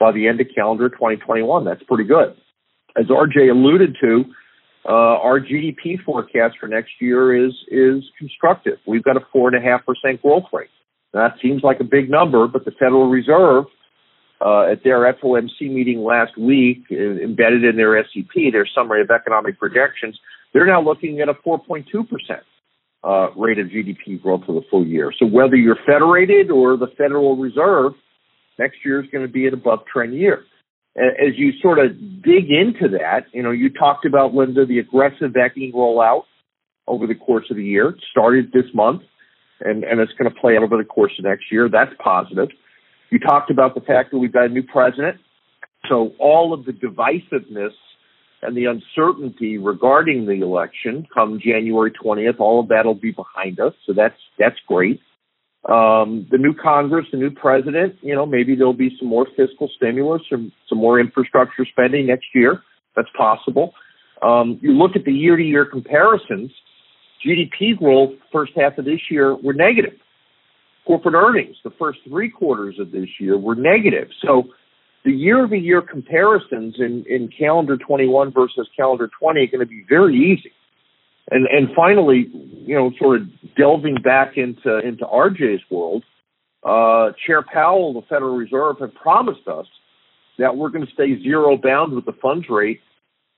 by 0.00 0.12
the 0.12 0.26
end 0.26 0.40
of 0.40 0.48
calendar 0.54 0.88
2021. 0.88 1.64
That's 1.64 1.82
pretty 1.84 2.04
good. 2.04 2.36
As 2.98 3.06
RJ 3.06 3.50
alluded 3.50 3.96
to, 4.00 4.24
uh, 4.88 4.92
our 4.92 5.40
GDP 5.40 6.00
forecast 6.04 6.56
for 6.60 6.68
next 6.68 6.92
year 7.00 7.46
is 7.46 7.52
is 7.68 8.04
constructive. 8.18 8.78
We've 8.86 9.02
got 9.02 9.16
a 9.16 9.26
four 9.32 9.48
and 9.48 9.56
a 9.56 9.60
half 9.60 9.84
percent 9.84 10.22
growth 10.22 10.44
rate. 10.52 10.70
That 11.12 11.34
seems 11.42 11.62
like 11.62 11.80
a 11.80 11.84
big 11.84 12.08
number, 12.10 12.46
but 12.46 12.64
the 12.64 12.70
Federal 12.72 13.08
Reserve 13.08 13.64
uh, 14.40 14.70
at 14.70 14.84
their 14.84 15.12
FOMC 15.14 15.62
meeting 15.62 16.04
last 16.04 16.36
week, 16.38 16.84
uh, 16.92 16.94
embedded 16.94 17.64
in 17.64 17.76
their 17.76 18.02
SEP, 18.04 18.52
their 18.52 18.66
summary 18.74 19.00
of 19.00 19.10
economic 19.10 19.58
projections, 19.58 20.18
they're 20.52 20.66
now 20.66 20.82
looking 20.82 21.20
at 21.20 21.28
a 21.28 21.34
4.2 21.34 21.86
percent 22.08 22.44
uh, 23.02 23.30
rate 23.36 23.58
of 23.58 23.68
GDP 23.68 24.20
growth 24.22 24.44
for 24.46 24.52
the 24.52 24.66
full 24.70 24.86
year. 24.86 25.12
So 25.18 25.26
whether 25.26 25.56
you're 25.56 25.78
federated 25.86 26.50
or 26.50 26.76
the 26.76 26.88
Federal 26.98 27.36
Reserve, 27.36 27.94
next 28.58 28.78
year 28.84 29.02
is 29.02 29.10
going 29.10 29.26
to 29.26 29.32
be 29.32 29.46
an 29.46 29.54
above 29.54 29.80
trend 29.92 30.14
year 30.14 30.44
as 30.96 31.36
you 31.36 31.52
sort 31.60 31.78
of 31.78 31.92
dig 32.22 32.50
into 32.50 32.88
that, 32.98 33.26
you 33.32 33.42
know, 33.42 33.50
you 33.50 33.70
talked 33.70 34.06
about, 34.06 34.34
Linda, 34.34 34.64
the 34.64 34.78
aggressive 34.78 35.32
vaccine 35.32 35.72
rollout 35.72 36.22
over 36.86 37.06
the 37.06 37.14
course 37.14 37.44
of 37.50 37.56
the 37.56 37.64
year. 37.64 37.90
It 37.90 38.00
started 38.10 38.50
this 38.52 38.64
month, 38.72 39.02
and, 39.60 39.84
and 39.84 40.00
it's 40.00 40.12
going 40.12 40.32
to 40.32 40.40
play 40.40 40.56
out 40.56 40.62
over 40.62 40.76
the 40.76 40.84
course 40.84 41.12
of 41.18 41.24
next 41.24 41.52
year. 41.52 41.68
That's 41.68 41.92
positive. 42.02 42.48
You 43.10 43.18
talked 43.18 43.50
about 43.50 43.74
the 43.74 43.82
fact 43.82 44.10
that 44.10 44.18
we've 44.18 44.32
got 44.32 44.46
a 44.46 44.48
new 44.48 44.62
president. 44.62 45.18
So 45.88 46.12
all 46.18 46.52
of 46.52 46.64
the 46.64 46.72
divisiveness 46.72 47.74
and 48.42 48.56
the 48.56 48.64
uncertainty 48.64 49.58
regarding 49.58 50.26
the 50.26 50.42
election 50.42 51.06
come 51.12 51.40
January 51.44 51.92
20th, 51.92 52.40
all 52.40 52.60
of 52.60 52.68
that 52.68 52.86
will 52.86 52.94
be 52.94 53.12
behind 53.12 53.60
us. 53.60 53.74
So 53.86 53.92
that's, 53.92 54.16
that's 54.38 54.56
great 54.66 55.00
um, 55.64 56.26
the 56.30 56.38
new 56.38 56.54
Congress, 56.54 57.06
the 57.10 57.18
new 57.18 57.30
president, 57.30 57.96
you 58.00 58.14
know, 58.14 58.24
maybe 58.24 58.54
there'll 58.54 58.72
be 58.72 58.96
some 58.98 59.08
more 59.08 59.26
fiscal 59.36 59.68
stimulus 59.76 60.22
or 60.30 60.38
some 60.68 60.78
more 60.78 61.00
infrastructure 61.00 61.64
spending 61.64 62.06
next 62.06 62.26
year. 62.34 62.62
That's 62.94 63.08
possible. 63.16 63.74
Um, 64.22 64.58
you 64.62 64.72
look 64.72 64.92
at 64.94 65.04
the 65.04 65.12
year 65.12 65.36
to 65.36 65.42
year 65.42 65.64
comparisons, 65.64 66.52
GDP 67.26 67.76
growth 67.76 68.14
first 68.32 68.52
half 68.56 68.78
of 68.78 68.84
this 68.84 69.00
year 69.10 69.34
were 69.34 69.54
negative. 69.54 69.94
Corporate 70.86 71.14
earnings, 71.14 71.56
the 71.64 71.72
first 71.78 71.98
three 72.08 72.30
quarters 72.30 72.76
of 72.78 72.92
this 72.92 73.08
year 73.18 73.36
were 73.36 73.56
negative. 73.56 74.08
So 74.24 74.44
the 75.04 75.12
year 75.12 75.44
over 75.44 75.56
year 75.56 75.82
comparisons 75.82 76.76
in, 76.78 77.04
in 77.08 77.28
calendar 77.36 77.76
21 77.76 78.32
versus 78.32 78.68
calendar 78.76 79.10
20 79.18 79.40
are 79.40 79.46
going 79.46 79.60
to 79.60 79.66
be 79.66 79.84
very 79.88 80.16
easy. 80.16 80.52
And 81.30 81.46
and 81.46 81.68
finally, 81.74 82.28
you 82.32 82.74
know, 82.74 82.92
sort 82.98 83.20
of 83.20 83.28
delving 83.56 83.96
back 83.96 84.36
into 84.36 84.78
into 84.78 85.04
RJ's 85.04 85.62
world, 85.70 86.04
uh, 86.62 87.12
Chair 87.26 87.42
Powell, 87.42 87.94
the 87.94 88.02
Federal 88.08 88.36
Reserve, 88.36 88.76
had 88.80 88.94
promised 88.94 89.46
us 89.48 89.66
that 90.38 90.56
we're 90.56 90.68
going 90.68 90.86
to 90.86 90.92
stay 90.92 91.20
zero 91.22 91.56
bound 91.56 91.94
with 91.94 92.04
the 92.04 92.12
funds 92.20 92.46
rate, 92.48 92.80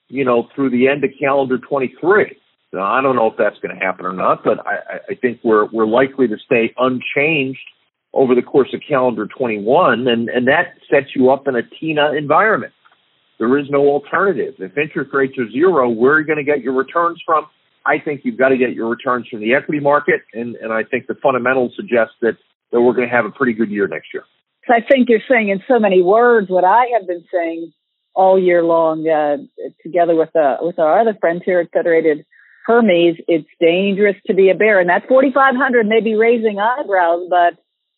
you 0.09 0.25
know, 0.25 0.49
through 0.55 0.71
the 0.71 0.89
end 0.89 1.05
of 1.05 1.11
calendar 1.19 1.59
23. 1.59 2.37
Now, 2.73 2.93
I 2.93 3.01
don't 3.01 3.17
know 3.17 3.29
if 3.29 3.35
that's 3.39 3.59
going 3.61 3.75
to 3.75 3.83
happen 3.83 4.05
or 4.05 4.13
not, 4.13 4.45
but 4.45 4.59
I, 4.67 5.01
I 5.11 5.15
think 5.15 5.41
we're 5.43 5.67
we're 5.73 5.87
likely 5.87 6.29
to 6.29 6.37
stay 6.45 6.75
unchanged 6.77 7.61
over 8.13 8.35
the 8.35 8.43
course 8.43 8.69
of 8.75 8.81
calendar 8.87 9.27
21, 9.27 10.07
and 10.09 10.29
and 10.29 10.47
that 10.49 10.75
sets 10.91 11.15
you 11.15 11.31
up 11.31 11.49
in 11.49 11.57
a 11.57 11.63
TINA 11.63 12.13
environment. 12.19 12.73
There 13.39 13.57
is 13.59 13.67
no 13.71 13.87
alternative. 13.87 14.55
If 14.59 14.77
interest 14.77 15.11
rates 15.15 15.39
are 15.39 15.51
zero, 15.51 15.89
where 15.89 16.15
are 16.15 16.21
you 16.21 16.27
going 16.27 16.39
to 16.39 16.45
get 16.45 16.61
your 16.61 16.75
returns 16.75 17.23
from? 17.25 17.47
I 17.89 17.99
think 17.99 18.21
you've 18.25 18.37
got 18.37 18.51
to 18.51 18.59
get 18.59 18.75
your 18.75 18.89
returns 18.89 19.27
from 19.29 19.41
the 19.41 19.55
equity 19.55 19.81
market, 19.81 20.21
and, 20.35 20.57
and 20.57 20.73
I 20.73 20.83
think 20.85 21.07
the 21.07 21.15
fundamentals 21.23 21.73
suggest 21.75 22.13
that, 22.21 22.37
that 22.71 22.81
we're 22.83 22.93
going 22.93 23.09
to 23.09 23.15
have 23.15 23.25
a 23.25 23.31
pretty 23.31 23.55
good 23.55 23.71
year 23.71 23.89
next 23.89 24.09
year. 24.13 24.25
I 24.69 24.81
think 24.87 25.09
you're 25.09 25.25
saying 25.27 25.49
in 25.49 25.63
so 25.67 25.79
many 25.79 26.03
words 26.03 26.51
what 26.51 26.65
I 26.65 26.87
have 26.99 27.07
been 27.07 27.25
saying 27.33 27.73
all 28.15 28.39
year 28.39 28.63
long, 28.63 29.09
uh, 29.09 29.39
together 29.83 30.15
with 30.15 30.35
uh, 30.37 30.57
with 30.61 30.79
our 30.79 31.01
other 31.01 31.17
friends 31.19 31.43
here 31.47 31.61
at 31.61 31.71
Federated 31.73 32.27
Hermes. 32.67 33.17
It's 33.29 33.49
dangerous 33.61 34.17
to 34.27 34.35
be 34.35 34.51
a 34.51 34.55
bear, 34.55 34.79
and 34.79 34.91
that 34.91 35.09
4,500 35.09 35.87
may 35.87 36.01
be 36.01 36.17
raising 36.17 36.59
eyebrows, 36.59 37.29
but 37.31 37.55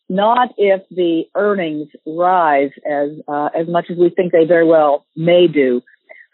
not 0.07 0.53
if 0.57 0.81
the 0.91 1.23
earnings 1.35 1.89
rise 2.05 2.71
as 2.89 3.09
uh, 3.27 3.49
as 3.53 3.67
much 3.67 3.87
as 3.89 3.97
we 3.97 4.09
think 4.09 4.31
they 4.31 4.45
very 4.45 4.65
well 4.65 5.05
may 5.15 5.47
do 5.47 5.81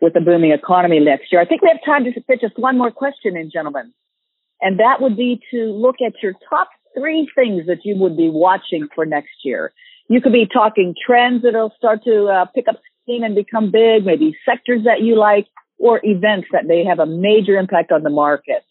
with 0.01 0.16
a 0.16 0.22
booming 0.22 0.51
economy 0.51 1.00
next 1.00 1.32
year. 1.32 1.42
I 1.42 1.46
think 1.46 1.62
we 1.62 1.70
have 1.70 1.84
time 1.84 2.04
to 2.06 2.22
fit 2.24 2.42
just 2.42 2.58
one 2.58 2.77
more 2.77 2.92
question 2.92 3.36
in, 3.36 3.50
gentlemen. 3.51 3.94
And 4.62 4.80
that 4.80 5.01
would 5.01 5.18
be 5.18 5.39
to 5.51 5.72
look 5.72 5.96
at 6.06 6.13
your 6.22 6.34
top 6.50 6.70
three 6.98 7.30
things 7.36 7.68
that 7.68 7.80
you 7.84 7.96
would 7.98 8.18
be 8.18 8.30
watching 8.30 8.88
for 8.94 9.06
next 9.06 9.44
year. 9.44 9.72
You 10.10 10.22
could 10.22 10.34
be 10.34 10.48
talking 10.51 10.96
trends 11.06 11.44
that'll 11.44 11.74
start 11.77 12.04
to 12.06 12.27
uh, 12.27 12.46
pick 12.56 12.68
up 12.68 12.80
steam 13.04 13.24
and 13.24 13.36
become 13.36 13.72
big, 13.72 14.06
maybe 14.06 14.38
sectors 14.46 14.84
that 14.86 15.01
you 15.01 15.18
like, 15.18 15.48
or 15.80 16.00
events 16.04 16.48
that 16.51 16.66
may 16.66 16.84
have 16.84 17.00
a 17.00 17.06
major 17.06 17.58
impact 17.58 17.92
on 17.92 18.04
the 18.04 18.10
market. 18.10 18.63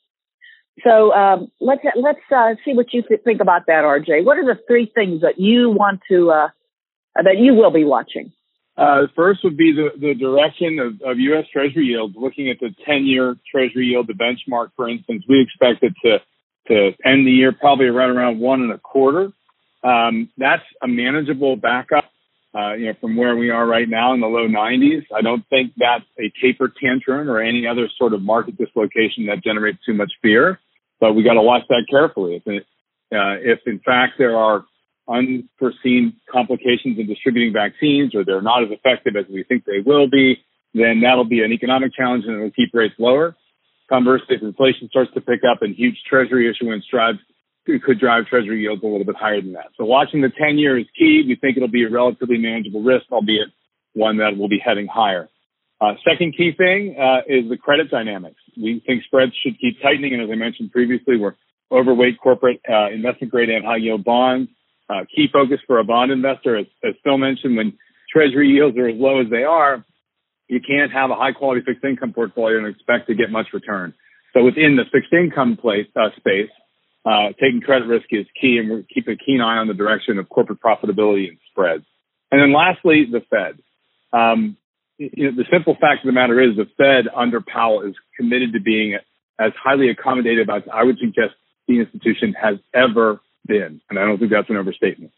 So 0.84 1.12
um, 1.12 1.50
let's 1.60 1.82
let's 1.94 2.20
uh, 2.34 2.54
see 2.64 2.74
what 2.74 2.92
you 2.92 3.02
th- 3.02 3.22
think 3.24 3.40
about 3.40 3.66
that, 3.66 3.84
RJ. 3.84 4.24
What 4.24 4.38
are 4.38 4.44
the 4.44 4.60
three 4.66 4.90
things 4.94 5.22
that 5.22 5.38
you 5.38 5.70
want 5.70 6.00
to 6.10 6.30
uh, 6.30 6.48
that 7.14 7.38
you 7.38 7.54
will 7.54 7.70
be 7.70 7.84
watching? 7.84 8.32
Uh, 8.76 9.06
first 9.16 9.40
would 9.42 9.56
be 9.56 9.72
the, 9.72 9.98
the 9.98 10.14
direction 10.14 10.78
of, 10.78 11.00
of 11.08 11.18
U.S. 11.18 11.46
Treasury 11.50 11.86
yields. 11.86 12.14
Looking 12.16 12.50
at 12.50 12.60
the 12.60 12.74
10-year 12.86 13.36
Treasury 13.50 13.86
yield, 13.86 14.06
the 14.06 14.12
benchmark, 14.12 14.70
for 14.76 14.88
instance, 14.88 15.24
we 15.28 15.40
expect 15.40 15.82
it 15.82 15.94
to 16.04 16.18
to 16.68 16.92
end 17.04 17.26
the 17.26 17.30
year 17.30 17.52
probably 17.52 17.86
right 17.86 18.08
around 18.08 18.40
one 18.40 18.60
and 18.60 18.72
a 18.72 18.78
quarter. 18.78 19.32
Um, 19.82 20.30
that's 20.36 20.64
a 20.82 20.88
manageable 20.88 21.56
backup, 21.56 22.04
uh, 22.54 22.72
you 22.74 22.86
know, 22.86 22.94
from 23.00 23.16
where 23.16 23.36
we 23.36 23.50
are 23.50 23.66
right 23.66 23.88
now 23.88 24.14
in 24.14 24.20
the 24.20 24.26
low 24.26 24.48
90s. 24.48 25.04
I 25.14 25.22
don't 25.22 25.46
think 25.48 25.72
that's 25.76 26.04
a 26.18 26.32
taper 26.42 26.72
tantrum 26.82 27.30
or 27.30 27.40
any 27.40 27.66
other 27.66 27.88
sort 27.96 28.14
of 28.14 28.22
market 28.22 28.56
dislocation 28.58 29.26
that 29.26 29.44
generates 29.44 29.78
too 29.84 29.94
much 29.94 30.10
fear. 30.22 30.58
But 30.98 31.12
we 31.12 31.22
got 31.22 31.34
to 31.34 31.42
watch 31.42 31.62
that 31.68 31.86
carefully. 31.88 32.36
If, 32.36 32.46
it, 32.46 32.62
uh, 33.12 33.38
if 33.40 33.60
in 33.66 33.78
fact 33.78 34.14
there 34.18 34.36
are 34.36 34.64
unforeseen 35.08 36.14
complications 36.30 36.98
in 36.98 37.06
distributing 37.06 37.52
vaccines 37.52 38.14
or 38.14 38.24
they're 38.24 38.42
not 38.42 38.62
as 38.62 38.70
effective 38.70 39.14
as 39.16 39.24
we 39.32 39.44
think 39.44 39.64
they 39.64 39.80
will 39.84 40.08
be, 40.08 40.36
then 40.74 41.00
that'll 41.00 41.24
be 41.24 41.42
an 41.42 41.52
economic 41.52 41.94
challenge 41.94 42.24
and 42.26 42.36
it'll 42.36 42.50
keep 42.50 42.70
rates 42.74 42.94
lower. 42.98 43.36
Conversely, 43.88 44.36
if 44.36 44.42
inflation 44.42 44.88
starts 44.90 45.12
to 45.14 45.20
pick 45.20 45.40
up 45.50 45.62
and 45.62 45.74
huge 45.74 45.96
treasury 46.08 46.50
issuance 46.50 46.84
drives 46.90 47.18
could 47.84 47.98
drive 47.98 48.26
treasury 48.26 48.62
yields 48.62 48.82
a 48.82 48.86
little 48.86 49.04
bit 49.04 49.16
higher 49.16 49.40
than 49.40 49.52
that. 49.54 49.66
So 49.76 49.84
watching 49.84 50.20
the 50.20 50.30
10 50.30 50.58
year 50.58 50.78
is 50.78 50.86
key. 50.96 51.24
We 51.26 51.34
think 51.34 51.56
it'll 51.56 51.68
be 51.68 51.84
a 51.84 51.90
relatively 51.90 52.38
manageable 52.38 52.82
risk, 52.82 53.06
albeit 53.10 53.48
one 53.92 54.18
that 54.18 54.36
will 54.36 54.48
be 54.48 54.60
heading 54.64 54.86
higher. 54.86 55.28
Uh, 55.80 55.94
second 56.08 56.34
key 56.36 56.52
thing 56.56 56.96
uh, 56.98 57.20
is 57.26 57.48
the 57.50 57.56
credit 57.56 57.90
dynamics. 57.90 58.40
We 58.56 58.82
think 58.86 59.02
spreads 59.04 59.32
should 59.42 59.58
keep 59.60 59.82
tightening, 59.82 60.14
and 60.14 60.22
as 60.22 60.28
I 60.30 60.36
mentioned 60.36 60.70
previously, 60.70 61.16
we're 61.18 61.34
overweight 61.70 62.20
corporate 62.22 62.60
uh, 62.70 62.90
investment 62.90 63.32
grade 63.32 63.50
and 63.50 63.64
high 63.64 63.76
yield 63.76 64.04
bonds 64.04 64.48
uh, 64.88 65.04
key 65.14 65.26
focus 65.32 65.58
for 65.66 65.78
a 65.78 65.84
bond 65.84 66.12
investor, 66.12 66.56
as, 66.56 66.66
as 66.84 66.94
Phil 67.02 67.18
mentioned, 67.18 67.56
when 67.56 67.78
treasury 68.12 68.48
yields 68.48 68.76
are 68.78 68.88
as 68.88 68.96
low 68.96 69.20
as 69.20 69.30
they 69.30 69.44
are, 69.44 69.84
you 70.48 70.60
can't 70.60 70.92
have 70.92 71.10
a 71.10 71.14
high 71.14 71.32
quality 71.32 71.62
fixed 71.64 71.84
income 71.84 72.12
portfolio 72.12 72.58
and 72.58 72.66
expect 72.66 73.08
to 73.08 73.14
get 73.14 73.30
much 73.30 73.46
return. 73.52 73.94
So 74.32 74.44
within 74.44 74.76
the 74.76 74.84
fixed 74.92 75.12
income 75.12 75.56
place, 75.56 75.86
uh, 75.96 76.10
space, 76.16 76.50
uh, 77.04 77.32
taking 77.40 77.60
credit 77.60 77.86
risk 77.86 78.06
is 78.10 78.26
key 78.40 78.58
and 78.58 78.70
we're 78.70 78.82
keeping 78.82 79.14
a 79.14 79.16
keen 79.16 79.40
eye 79.40 79.58
on 79.58 79.68
the 79.68 79.74
direction 79.74 80.18
of 80.18 80.28
corporate 80.28 80.60
profitability 80.60 81.28
and 81.28 81.38
spreads. 81.50 81.84
And 82.30 82.40
then 82.40 82.52
lastly, 82.52 83.06
the 83.10 83.20
Fed. 83.30 83.60
Um, 84.12 84.56
you 84.98 85.30
know, 85.30 85.36
the 85.36 85.44
simple 85.50 85.74
fact 85.74 86.04
of 86.04 86.06
the 86.06 86.12
matter 86.12 86.40
is 86.40 86.56
the 86.56 86.66
Fed 86.76 87.04
under 87.14 87.40
Powell 87.40 87.82
is 87.82 87.94
committed 88.16 88.52
to 88.52 88.60
being 88.60 88.98
as 89.38 89.52
highly 89.62 89.94
accommodative 89.94 90.54
as 90.54 90.62
I 90.72 90.84
would 90.84 90.98
suggest 90.98 91.34
the 91.68 91.80
institution 91.80 92.34
has 92.40 92.56
ever 92.74 93.20
And 93.48 93.98
I 93.98 94.04
don't 94.04 94.18
think 94.18 94.30
that's 94.30 94.50
an 94.50 94.56
overstatement. 94.56 95.12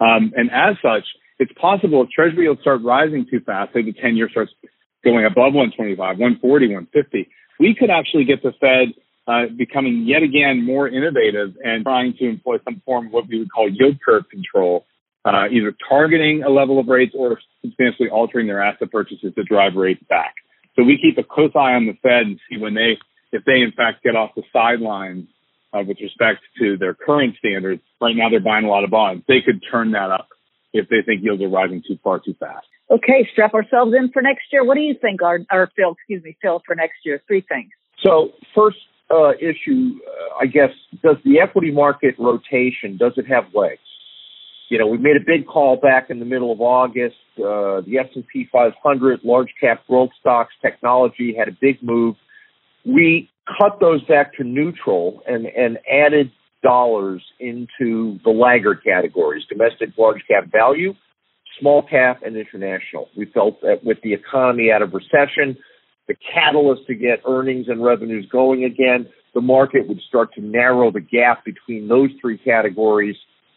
Um, 0.00 0.32
and 0.36 0.50
as 0.50 0.76
such, 0.82 1.04
it's 1.38 1.52
possible 1.60 2.02
if 2.02 2.10
Treasury 2.10 2.44
yields 2.44 2.60
start 2.60 2.82
rising 2.82 3.26
too 3.30 3.40
fast, 3.40 3.72
say 3.72 3.82
the 3.82 3.92
10 3.92 4.16
year 4.16 4.28
starts 4.30 4.52
going 5.04 5.24
above 5.24 5.54
125, 5.54 5.98
140, 5.98 6.66
150, 6.66 7.28
we 7.58 7.74
could 7.78 7.90
actually 7.90 8.24
get 8.24 8.42
the 8.42 8.52
Fed 8.60 8.94
uh, 9.26 9.46
becoming 9.56 10.04
yet 10.06 10.22
again 10.22 10.64
more 10.64 10.88
innovative 10.88 11.56
and 11.62 11.84
trying 11.84 12.14
to 12.18 12.28
employ 12.28 12.56
some 12.64 12.82
form 12.84 13.06
of 13.06 13.12
what 13.12 13.28
we 13.28 13.38
would 13.38 13.52
call 13.52 13.68
yield 13.68 13.98
curve 14.04 14.24
control, 14.30 14.84
uh, 15.24 15.46
either 15.50 15.74
targeting 15.88 16.42
a 16.42 16.50
level 16.50 16.78
of 16.78 16.88
rates 16.88 17.14
or 17.16 17.38
substantially 17.62 18.08
altering 18.08 18.46
their 18.46 18.62
asset 18.62 18.90
purchases 18.90 19.32
to 19.34 19.42
drive 19.44 19.74
rates 19.74 20.02
back. 20.08 20.34
So 20.76 20.82
we 20.82 20.98
keep 21.00 21.18
a 21.18 21.26
close 21.26 21.52
eye 21.54 21.74
on 21.74 21.86
the 21.86 21.96
Fed 22.02 22.26
and 22.26 22.40
see 22.50 22.58
when 22.58 22.74
they, 22.74 22.98
if 23.32 23.44
they 23.44 23.60
in 23.62 23.72
fact 23.72 24.02
get 24.02 24.16
off 24.16 24.30
the 24.34 24.42
sidelines 24.52 25.28
uh, 25.74 25.82
with 25.86 25.98
respect 26.00 26.40
to 26.58 26.76
their 26.76 26.94
current 26.94 27.36
standards. 27.38 27.82
Right 28.00 28.14
now, 28.16 28.28
they're 28.30 28.40
buying 28.40 28.64
a 28.64 28.68
lot 28.68 28.84
of 28.84 28.90
bonds. 28.90 29.24
They 29.26 29.40
could 29.44 29.62
turn 29.70 29.92
that 29.92 30.10
up 30.10 30.28
if 30.72 30.88
they 30.88 31.02
think 31.04 31.22
yields 31.22 31.42
are 31.42 31.48
rising 31.48 31.82
too 31.86 31.98
far 32.02 32.20
too 32.20 32.34
fast. 32.38 32.66
Okay, 32.90 33.28
strap 33.32 33.54
ourselves 33.54 33.92
in 33.96 34.10
for 34.12 34.22
next 34.22 34.44
year. 34.52 34.64
What 34.64 34.74
do 34.74 34.82
you 34.82 34.94
think, 35.00 35.22
our, 35.22 35.40
our 35.50 35.70
Phil, 35.74 35.92
excuse 35.92 36.22
me, 36.22 36.36
Phil, 36.40 36.62
for 36.66 36.74
next 36.74 36.96
year? 37.04 37.22
Three 37.26 37.44
things. 37.48 37.70
So 38.04 38.30
first 38.54 38.76
uh, 39.10 39.32
issue, 39.40 39.98
uh, 40.06 40.42
I 40.42 40.46
guess, 40.46 40.70
does 41.02 41.16
the 41.24 41.40
equity 41.40 41.70
market 41.70 42.14
rotation, 42.18 42.96
does 42.98 43.12
it 43.16 43.26
have 43.26 43.44
legs? 43.54 43.80
You 44.68 44.78
know, 44.78 44.86
we 44.86 44.98
made 44.98 45.16
a 45.16 45.24
big 45.24 45.46
call 45.46 45.76
back 45.76 46.10
in 46.10 46.18
the 46.18 46.24
middle 46.24 46.52
of 46.52 46.60
August. 46.60 47.16
Uh, 47.38 47.80
the 47.86 47.98
S&P 48.00 48.48
500, 48.50 49.20
large 49.22 49.52
cap 49.60 49.86
growth 49.86 50.10
stocks, 50.20 50.52
technology 50.60 51.34
had 51.36 51.48
a 51.48 51.52
big 51.52 51.82
move. 51.82 52.16
We 52.84 53.30
cut 53.46 53.78
those 53.80 54.02
back 54.04 54.34
to 54.34 54.44
neutral 54.44 55.22
and, 55.26 55.46
and 55.46 55.78
added 55.90 56.30
dollars 56.62 57.22
into 57.38 58.18
the 58.24 58.30
laggard 58.30 58.82
categories, 58.84 59.44
domestic 59.48 59.90
large 59.98 60.22
cap 60.26 60.50
value, 60.50 60.94
small 61.60 61.82
cap, 61.82 62.22
and 62.24 62.36
international. 62.36 63.08
We 63.16 63.26
felt 63.26 63.60
that 63.60 63.84
with 63.84 63.98
the 64.02 64.14
economy 64.14 64.70
out 64.72 64.82
of 64.82 64.92
recession, 64.94 65.56
the 66.08 66.14
catalyst 66.32 66.86
to 66.86 66.94
get 66.94 67.20
earnings 67.26 67.66
and 67.68 67.84
revenues 67.84 68.26
going 68.30 68.64
again, 68.64 69.08
the 69.34 69.40
market 69.40 69.88
would 69.88 70.00
start 70.08 70.32
to 70.34 70.40
narrow 70.40 70.90
the 70.90 71.00
gap 71.00 71.44
between 71.44 71.88
those 71.88 72.10
three 72.20 72.38
categories 72.38 73.16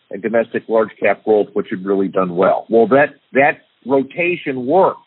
and 0.09 0.21
domestic 0.21 0.63
large 0.67 0.89
cap 0.99 1.23
growth, 1.23 1.47
which 1.53 1.67
had 1.69 1.85
really 1.85 2.07
done 2.07 2.35
well. 2.35 2.65
Well, 2.69 2.87
that, 2.87 3.15
that 3.33 3.61
rotation 3.85 4.65
worked 4.65 5.01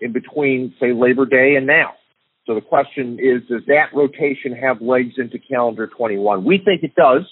in 0.00 0.12
between, 0.12 0.74
say, 0.80 0.92
Labor 0.92 1.26
Day 1.26 1.54
and 1.56 1.66
now. 1.66 1.92
So 2.46 2.54
the 2.54 2.60
question 2.60 3.18
is, 3.20 3.48
does 3.48 3.62
that 3.66 3.94
rotation 3.94 4.52
have 4.60 4.80
legs 4.80 5.14
into 5.16 5.38
calendar 5.38 5.86
21? 5.86 6.44
We 6.44 6.58
think 6.58 6.82
it 6.82 6.94
does. 6.94 7.22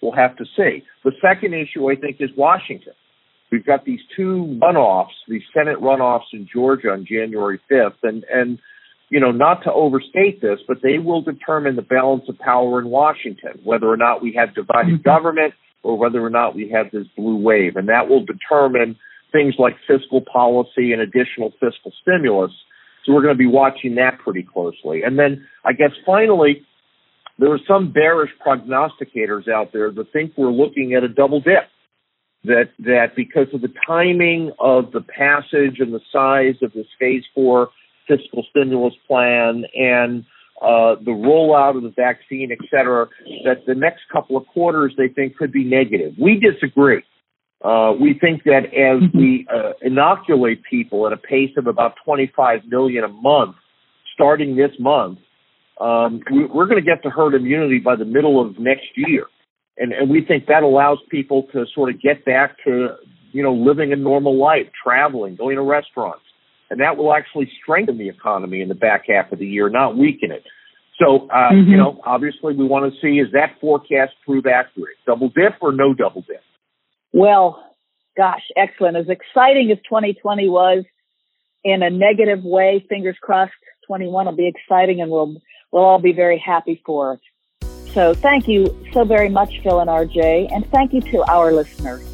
We'll 0.00 0.12
have 0.12 0.36
to 0.36 0.44
see. 0.56 0.84
The 1.02 1.12
second 1.20 1.54
issue, 1.54 1.90
I 1.90 1.96
think, 1.96 2.16
is 2.20 2.30
Washington. 2.36 2.92
We've 3.50 3.64
got 3.64 3.84
these 3.84 4.00
two 4.16 4.58
runoffs, 4.62 5.14
these 5.28 5.42
Senate 5.52 5.78
runoffs 5.80 6.32
in 6.32 6.48
Georgia 6.52 6.90
on 6.90 7.06
January 7.08 7.60
5th, 7.70 7.98
and, 8.02 8.24
and, 8.32 8.58
you 9.10 9.20
know, 9.20 9.30
not 9.30 9.62
to 9.64 9.72
overstate 9.72 10.40
this, 10.40 10.58
but 10.66 10.78
they 10.82 10.98
will 10.98 11.22
determine 11.22 11.76
the 11.76 11.82
balance 11.82 12.24
of 12.28 12.38
power 12.38 12.80
in 12.80 12.88
Washington, 12.88 13.60
whether 13.64 13.86
or 13.86 13.96
not 13.96 14.22
we 14.22 14.34
have 14.38 14.54
divided 14.54 14.94
mm-hmm. 14.94 15.08
government 15.08 15.54
or 15.82 15.98
whether 15.98 16.24
or 16.24 16.30
not 16.30 16.54
we 16.54 16.70
have 16.70 16.90
this 16.90 17.06
blue 17.16 17.36
wave. 17.36 17.76
And 17.76 17.88
that 17.88 18.08
will 18.08 18.24
determine 18.24 18.96
things 19.32 19.54
like 19.58 19.76
fiscal 19.86 20.20
policy 20.20 20.92
and 20.92 21.00
additional 21.00 21.50
fiscal 21.60 21.92
stimulus 22.02 22.52
so 23.04 23.12
we're 23.12 23.22
going 23.22 23.34
to 23.34 23.38
be 23.38 23.46
watching 23.46 23.96
that 23.96 24.18
pretty 24.18 24.42
closely. 24.42 25.02
And 25.02 25.18
then 25.18 25.46
I 25.64 25.72
guess 25.72 25.90
finally, 26.06 26.62
there 27.38 27.52
are 27.52 27.60
some 27.66 27.92
bearish 27.92 28.30
prognosticators 28.46 29.48
out 29.48 29.72
there 29.72 29.90
that 29.90 30.12
think 30.12 30.32
we're 30.36 30.50
looking 30.50 30.94
at 30.94 31.04
a 31.04 31.08
double 31.08 31.40
dip. 31.40 31.68
That 32.44 32.70
that 32.80 33.16
because 33.16 33.46
of 33.54 33.62
the 33.62 33.72
timing 33.86 34.52
of 34.58 34.92
the 34.92 35.00
passage 35.00 35.80
and 35.80 35.94
the 35.94 36.00
size 36.12 36.56
of 36.62 36.72
this 36.74 36.86
phase 37.00 37.22
four 37.34 37.70
fiscal 38.06 38.44
stimulus 38.50 38.92
plan 39.08 39.64
and 39.74 40.24
uh, 40.60 40.96
the 41.02 41.10
rollout 41.10 41.76
of 41.76 41.82
the 41.82 41.92
vaccine, 41.96 42.52
et 42.52 42.58
cetera, 42.70 43.08
that 43.44 43.64
the 43.66 43.74
next 43.74 44.02
couple 44.12 44.36
of 44.36 44.46
quarters 44.48 44.92
they 44.98 45.08
think 45.08 45.36
could 45.36 45.52
be 45.52 45.64
negative. 45.64 46.14
We 46.20 46.38
disagree. 46.38 47.02
Uh, 47.64 47.92
we 47.98 48.12
think 48.20 48.44
that 48.44 48.66
as 48.66 49.00
mm-hmm. 49.00 49.18
we 49.18 49.46
uh, 49.52 49.72
inoculate 49.80 50.62
people 50.70 51.06
at 51.06 51.14
a 51.14 51.16
pace 51.16 51.50
of 51.56 51.66
about 51.66 51.94
25 52.04 52.60
million 52.68 53.04
a 53.04 53.08
month, 53.08 53.56
starting 54.12 54.54
this 54.54 54.70
month, 54.78 55.18
um, 55.80 56.20
we, 56.30 56.44
are 56.44 56.66
going 56.66 56.76
to 56.76 56.82
get 56.82 57.02
to 57.02 57.10
herd 57.10 57.34
immunity 57.34 57.78
by 57.78 57.96
the 57.96 58.04
middle 58.04 58.38
of 58.40 58.58
next 58.58 58.86
year, 58.96 59.24
and, 59.78 59.92
and 59.92 60.10
we 60.10 60.22
think 60.22 60.46
that 60.46 60.62
allows 60.62 60.98
people 61.10 61.48
to 61.52 61.64
sort 61.74 61.92
of 61.92 62.00
get 62.00 62.24
back 62.24 62.56
to 62.64 62.90
you 63.32 63.42
know 63.42 63.54
living 63.54 63.92
a 63.92 63.96
normal 63.96 64.38
life, 64.38 64.66
traveling, 64.84 65.34
going 65.34 65.56
to 65.56 65.62
restaurants, 65.62 66.22
and 66.68 66.80
that 66.80 66.98
will 66.98 67.14
actually 67.14 67.50
strengthen 67.62 67.96
the 67.96 68.08
economy 68.08 68.60
in 68.60 68.68
the 68.68 68.74
back 68.74 69.04
half 69.08 69.32
of 69.32 69.38
the 69.38 69.46
year, 69.46 69.70
not 69.70 69.96
weaken 69.96 70.30
it. 70.30 70.44
So, 71.00 71.28
uh, 71.28 71.50
mm-hmm. 71.50 71.70
you 71.70 71.76
know, 71.76 72.00
obviously 72.04 72.54
we 72.54 72.66
want 72.66 72.92
to 72.92 73.00
see 73.00 73.18
is 73.18 73.32
that 73.32 73.58
forecast 73.60 74.12
prove 74.24 74.44
accurate? 74.46 74.96
Double 75.06 75.28
dip 75.28 75.54
or 75.60 75.72
no 75.72 75.92
double 75.92 76.22
dip? 76.22 76.42
Well, 77.14 77.64
gosh, 78.16 78.42
excellent. 78.56 78.96
As 78.96 79.08
exciting 79.08 79.70
as 79.70 79.78
2020 79.88 80.48
was 80.48 80.84
in 81.62 81.84
a 81.84 81.88
negative 81.88 82.42
way, 82.42 82.84
fingers 82.88 83.16
crossed 83.22 83.52
21 83.86 84.26
will 84.26 84.32
be 84.32 84.48
exciting 84.48 85.00
and 85.00 85.12
we'll, 85.12 85.40
we'll 85.70 85.84
all 85.84 86.00
be 86.00 86.12
very 86.12 86.38
happy 86.38 86.82
for 86.84 87.14
it. 87.14 87.20
So 87.92 88.14
thank 88.14 88.48
you 88.48 88.76
so 88.92 89.04
very 89.04 89.28
much, 89.28 89.60
Phil 89.62 89.78
and 89.78 89.88
RJ, 89.88 90.52
and 90.52 90.68
thank 90.72 90.92
you 90.92 91.00
to 91.12 91.22
our 91.30 91.52
listeners. 91.52 92.04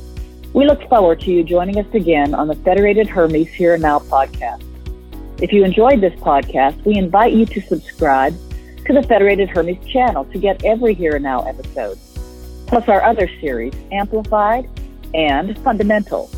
We 0.53 0.67
look 0.67 0.87
forward 0.91 1.21
to 1.21 1.31
you 1.31 1.45
joining 1.45 1.79
us 1.79 1.95
again 1.95 2.35
on 2.35 2.49
the 2.49 2.57
Federated 2.57 3.09
Hermes 3.09 3.49
Here 3.49 3.73
and 3.73 3.83
Now 3.83 4.01
podcast. 4.01 4.63
If 5.41 5.51
you 5.51 5.65
enjoyed 5.65 6.03
this 6.03 6.13
podcast, 6.21 6.85
we 6.85 6.99
invite 6.99 7.33
you 7.33 7.47
to 7.47 7.63
subscribe 7.63 8.35
to 8.85 8.93
the 8.93 9.03
Federated 9.05 9.49
Hermes 9.49 9.83
channel 9.91 10.27
to 10.27 10.39
get 10.39 10.63
every 10.63 10.93
Here 10.93 11.15
and 11.15 11.25
Now 11.25 11.41
episode, 11.49 11.99
plus 12.67 12.87
our 12.87 13.03
other 13.03 13.31
series, 13.41 13.73
Amplified 13.93 14.69
and 15.15 15.59
fundamental 15.59 16.29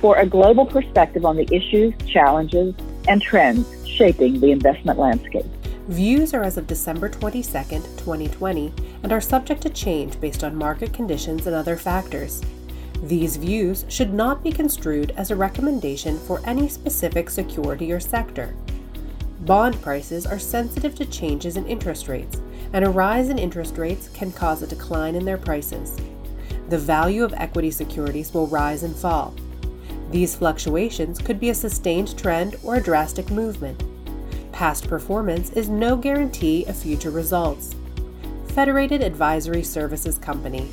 for 0.00 0.16
a 0.16 0.26
global 0.26 0.66
perspective 0.66 1.24
on 1.24 1.36
the 1.36 1.48
issues, 1.54 1.94
challenges, 2.06 2.74
and 3.08 3.22
trends 3.22 3.66
shaping 3.86 4.40
the 4.40 4.50
investment 4.50 4.98
landscape. 4.98 5.46
Views 5.88 6.34
are 6.34 6.42
as 6.42 6.58
of 6.58 6.66
December 6.66 7.08
22, 7.08 7.42
2020, 7.42 8.72
and 9.02 9.12
are 9.12 9.20
subject 9.20 9.62
to 9.62 9.70
change 9.70 10.20
based 10.20 10.42
on 10.42 10.56
market 10.56 10.92
conditions 10.92 11.46
and 11.46 11.54
other 11.54 11.76
factors. 11.76 12.42
These 13.04 13.36
views 13.36 13.84
should 13.88 14.12
not 14.12 14.42
be 14.42 14.50
construed 14.50 15.12
as 15.16 15.30
a 15.30 15.36
recommendation 15.36 16.18
for 16.18 16.40
any 16.44 16.68
specific 16.68 17.30
security 17.30 17.92
or 17.92 18.00
sector. 18.00 18.54
Bond 19.40 19.80
prices 19.80 20.26
are 20.26 20.38
sensitive 20.40 20.94
to 20.96 21.06
changes 21.06 21.56
in 21.56 21.66
interest 21.66 22.08
rates, 22.08 22.40
and 22.72 22.84
a 22.84 22.90
rise 22.90 23.28
in 23.28 23.38
interest 23.38 23.78
rates 23.78 24.08
can 24.08 24.32
cause 24.32 24.62
a 24.62 24.66
decline 24.66 25.14
in 25.14 25.24
their 25.24 25.38
prices 25.38 25.96
the 26.68 26.78
value 26.78 27.24
of 27.24 27.32
equity 27.34 27.70
securities 27.70 28.34
will 28.34 28.46
rise 28.46 28.82
and 28.82 28.94
fall. 28.94 29.34
These 30.10 30.36
fluctuations 30.36 31.18
could 31.18 31.38
be 31.38 31.50
a 31.50 31.54
sustained 31.54 32.18
trend 32.18 32.56
or 32.62 32.76
a 32.76 32.82
drastic 32.82 33.30
movement. 33.30 33.82
Past 34.52 34.88
performance 34.88 35.50
is 35.50 35.68
no 35.68 35.96
guarantee 35.96 36.64
of 36.64 36.76
future 36.76 37.10
results. 37.10 37.74
Federated 38.48 39.02
Advisory 39.02 39.62
Services 39.62 40.18
Company. 40.18 40.68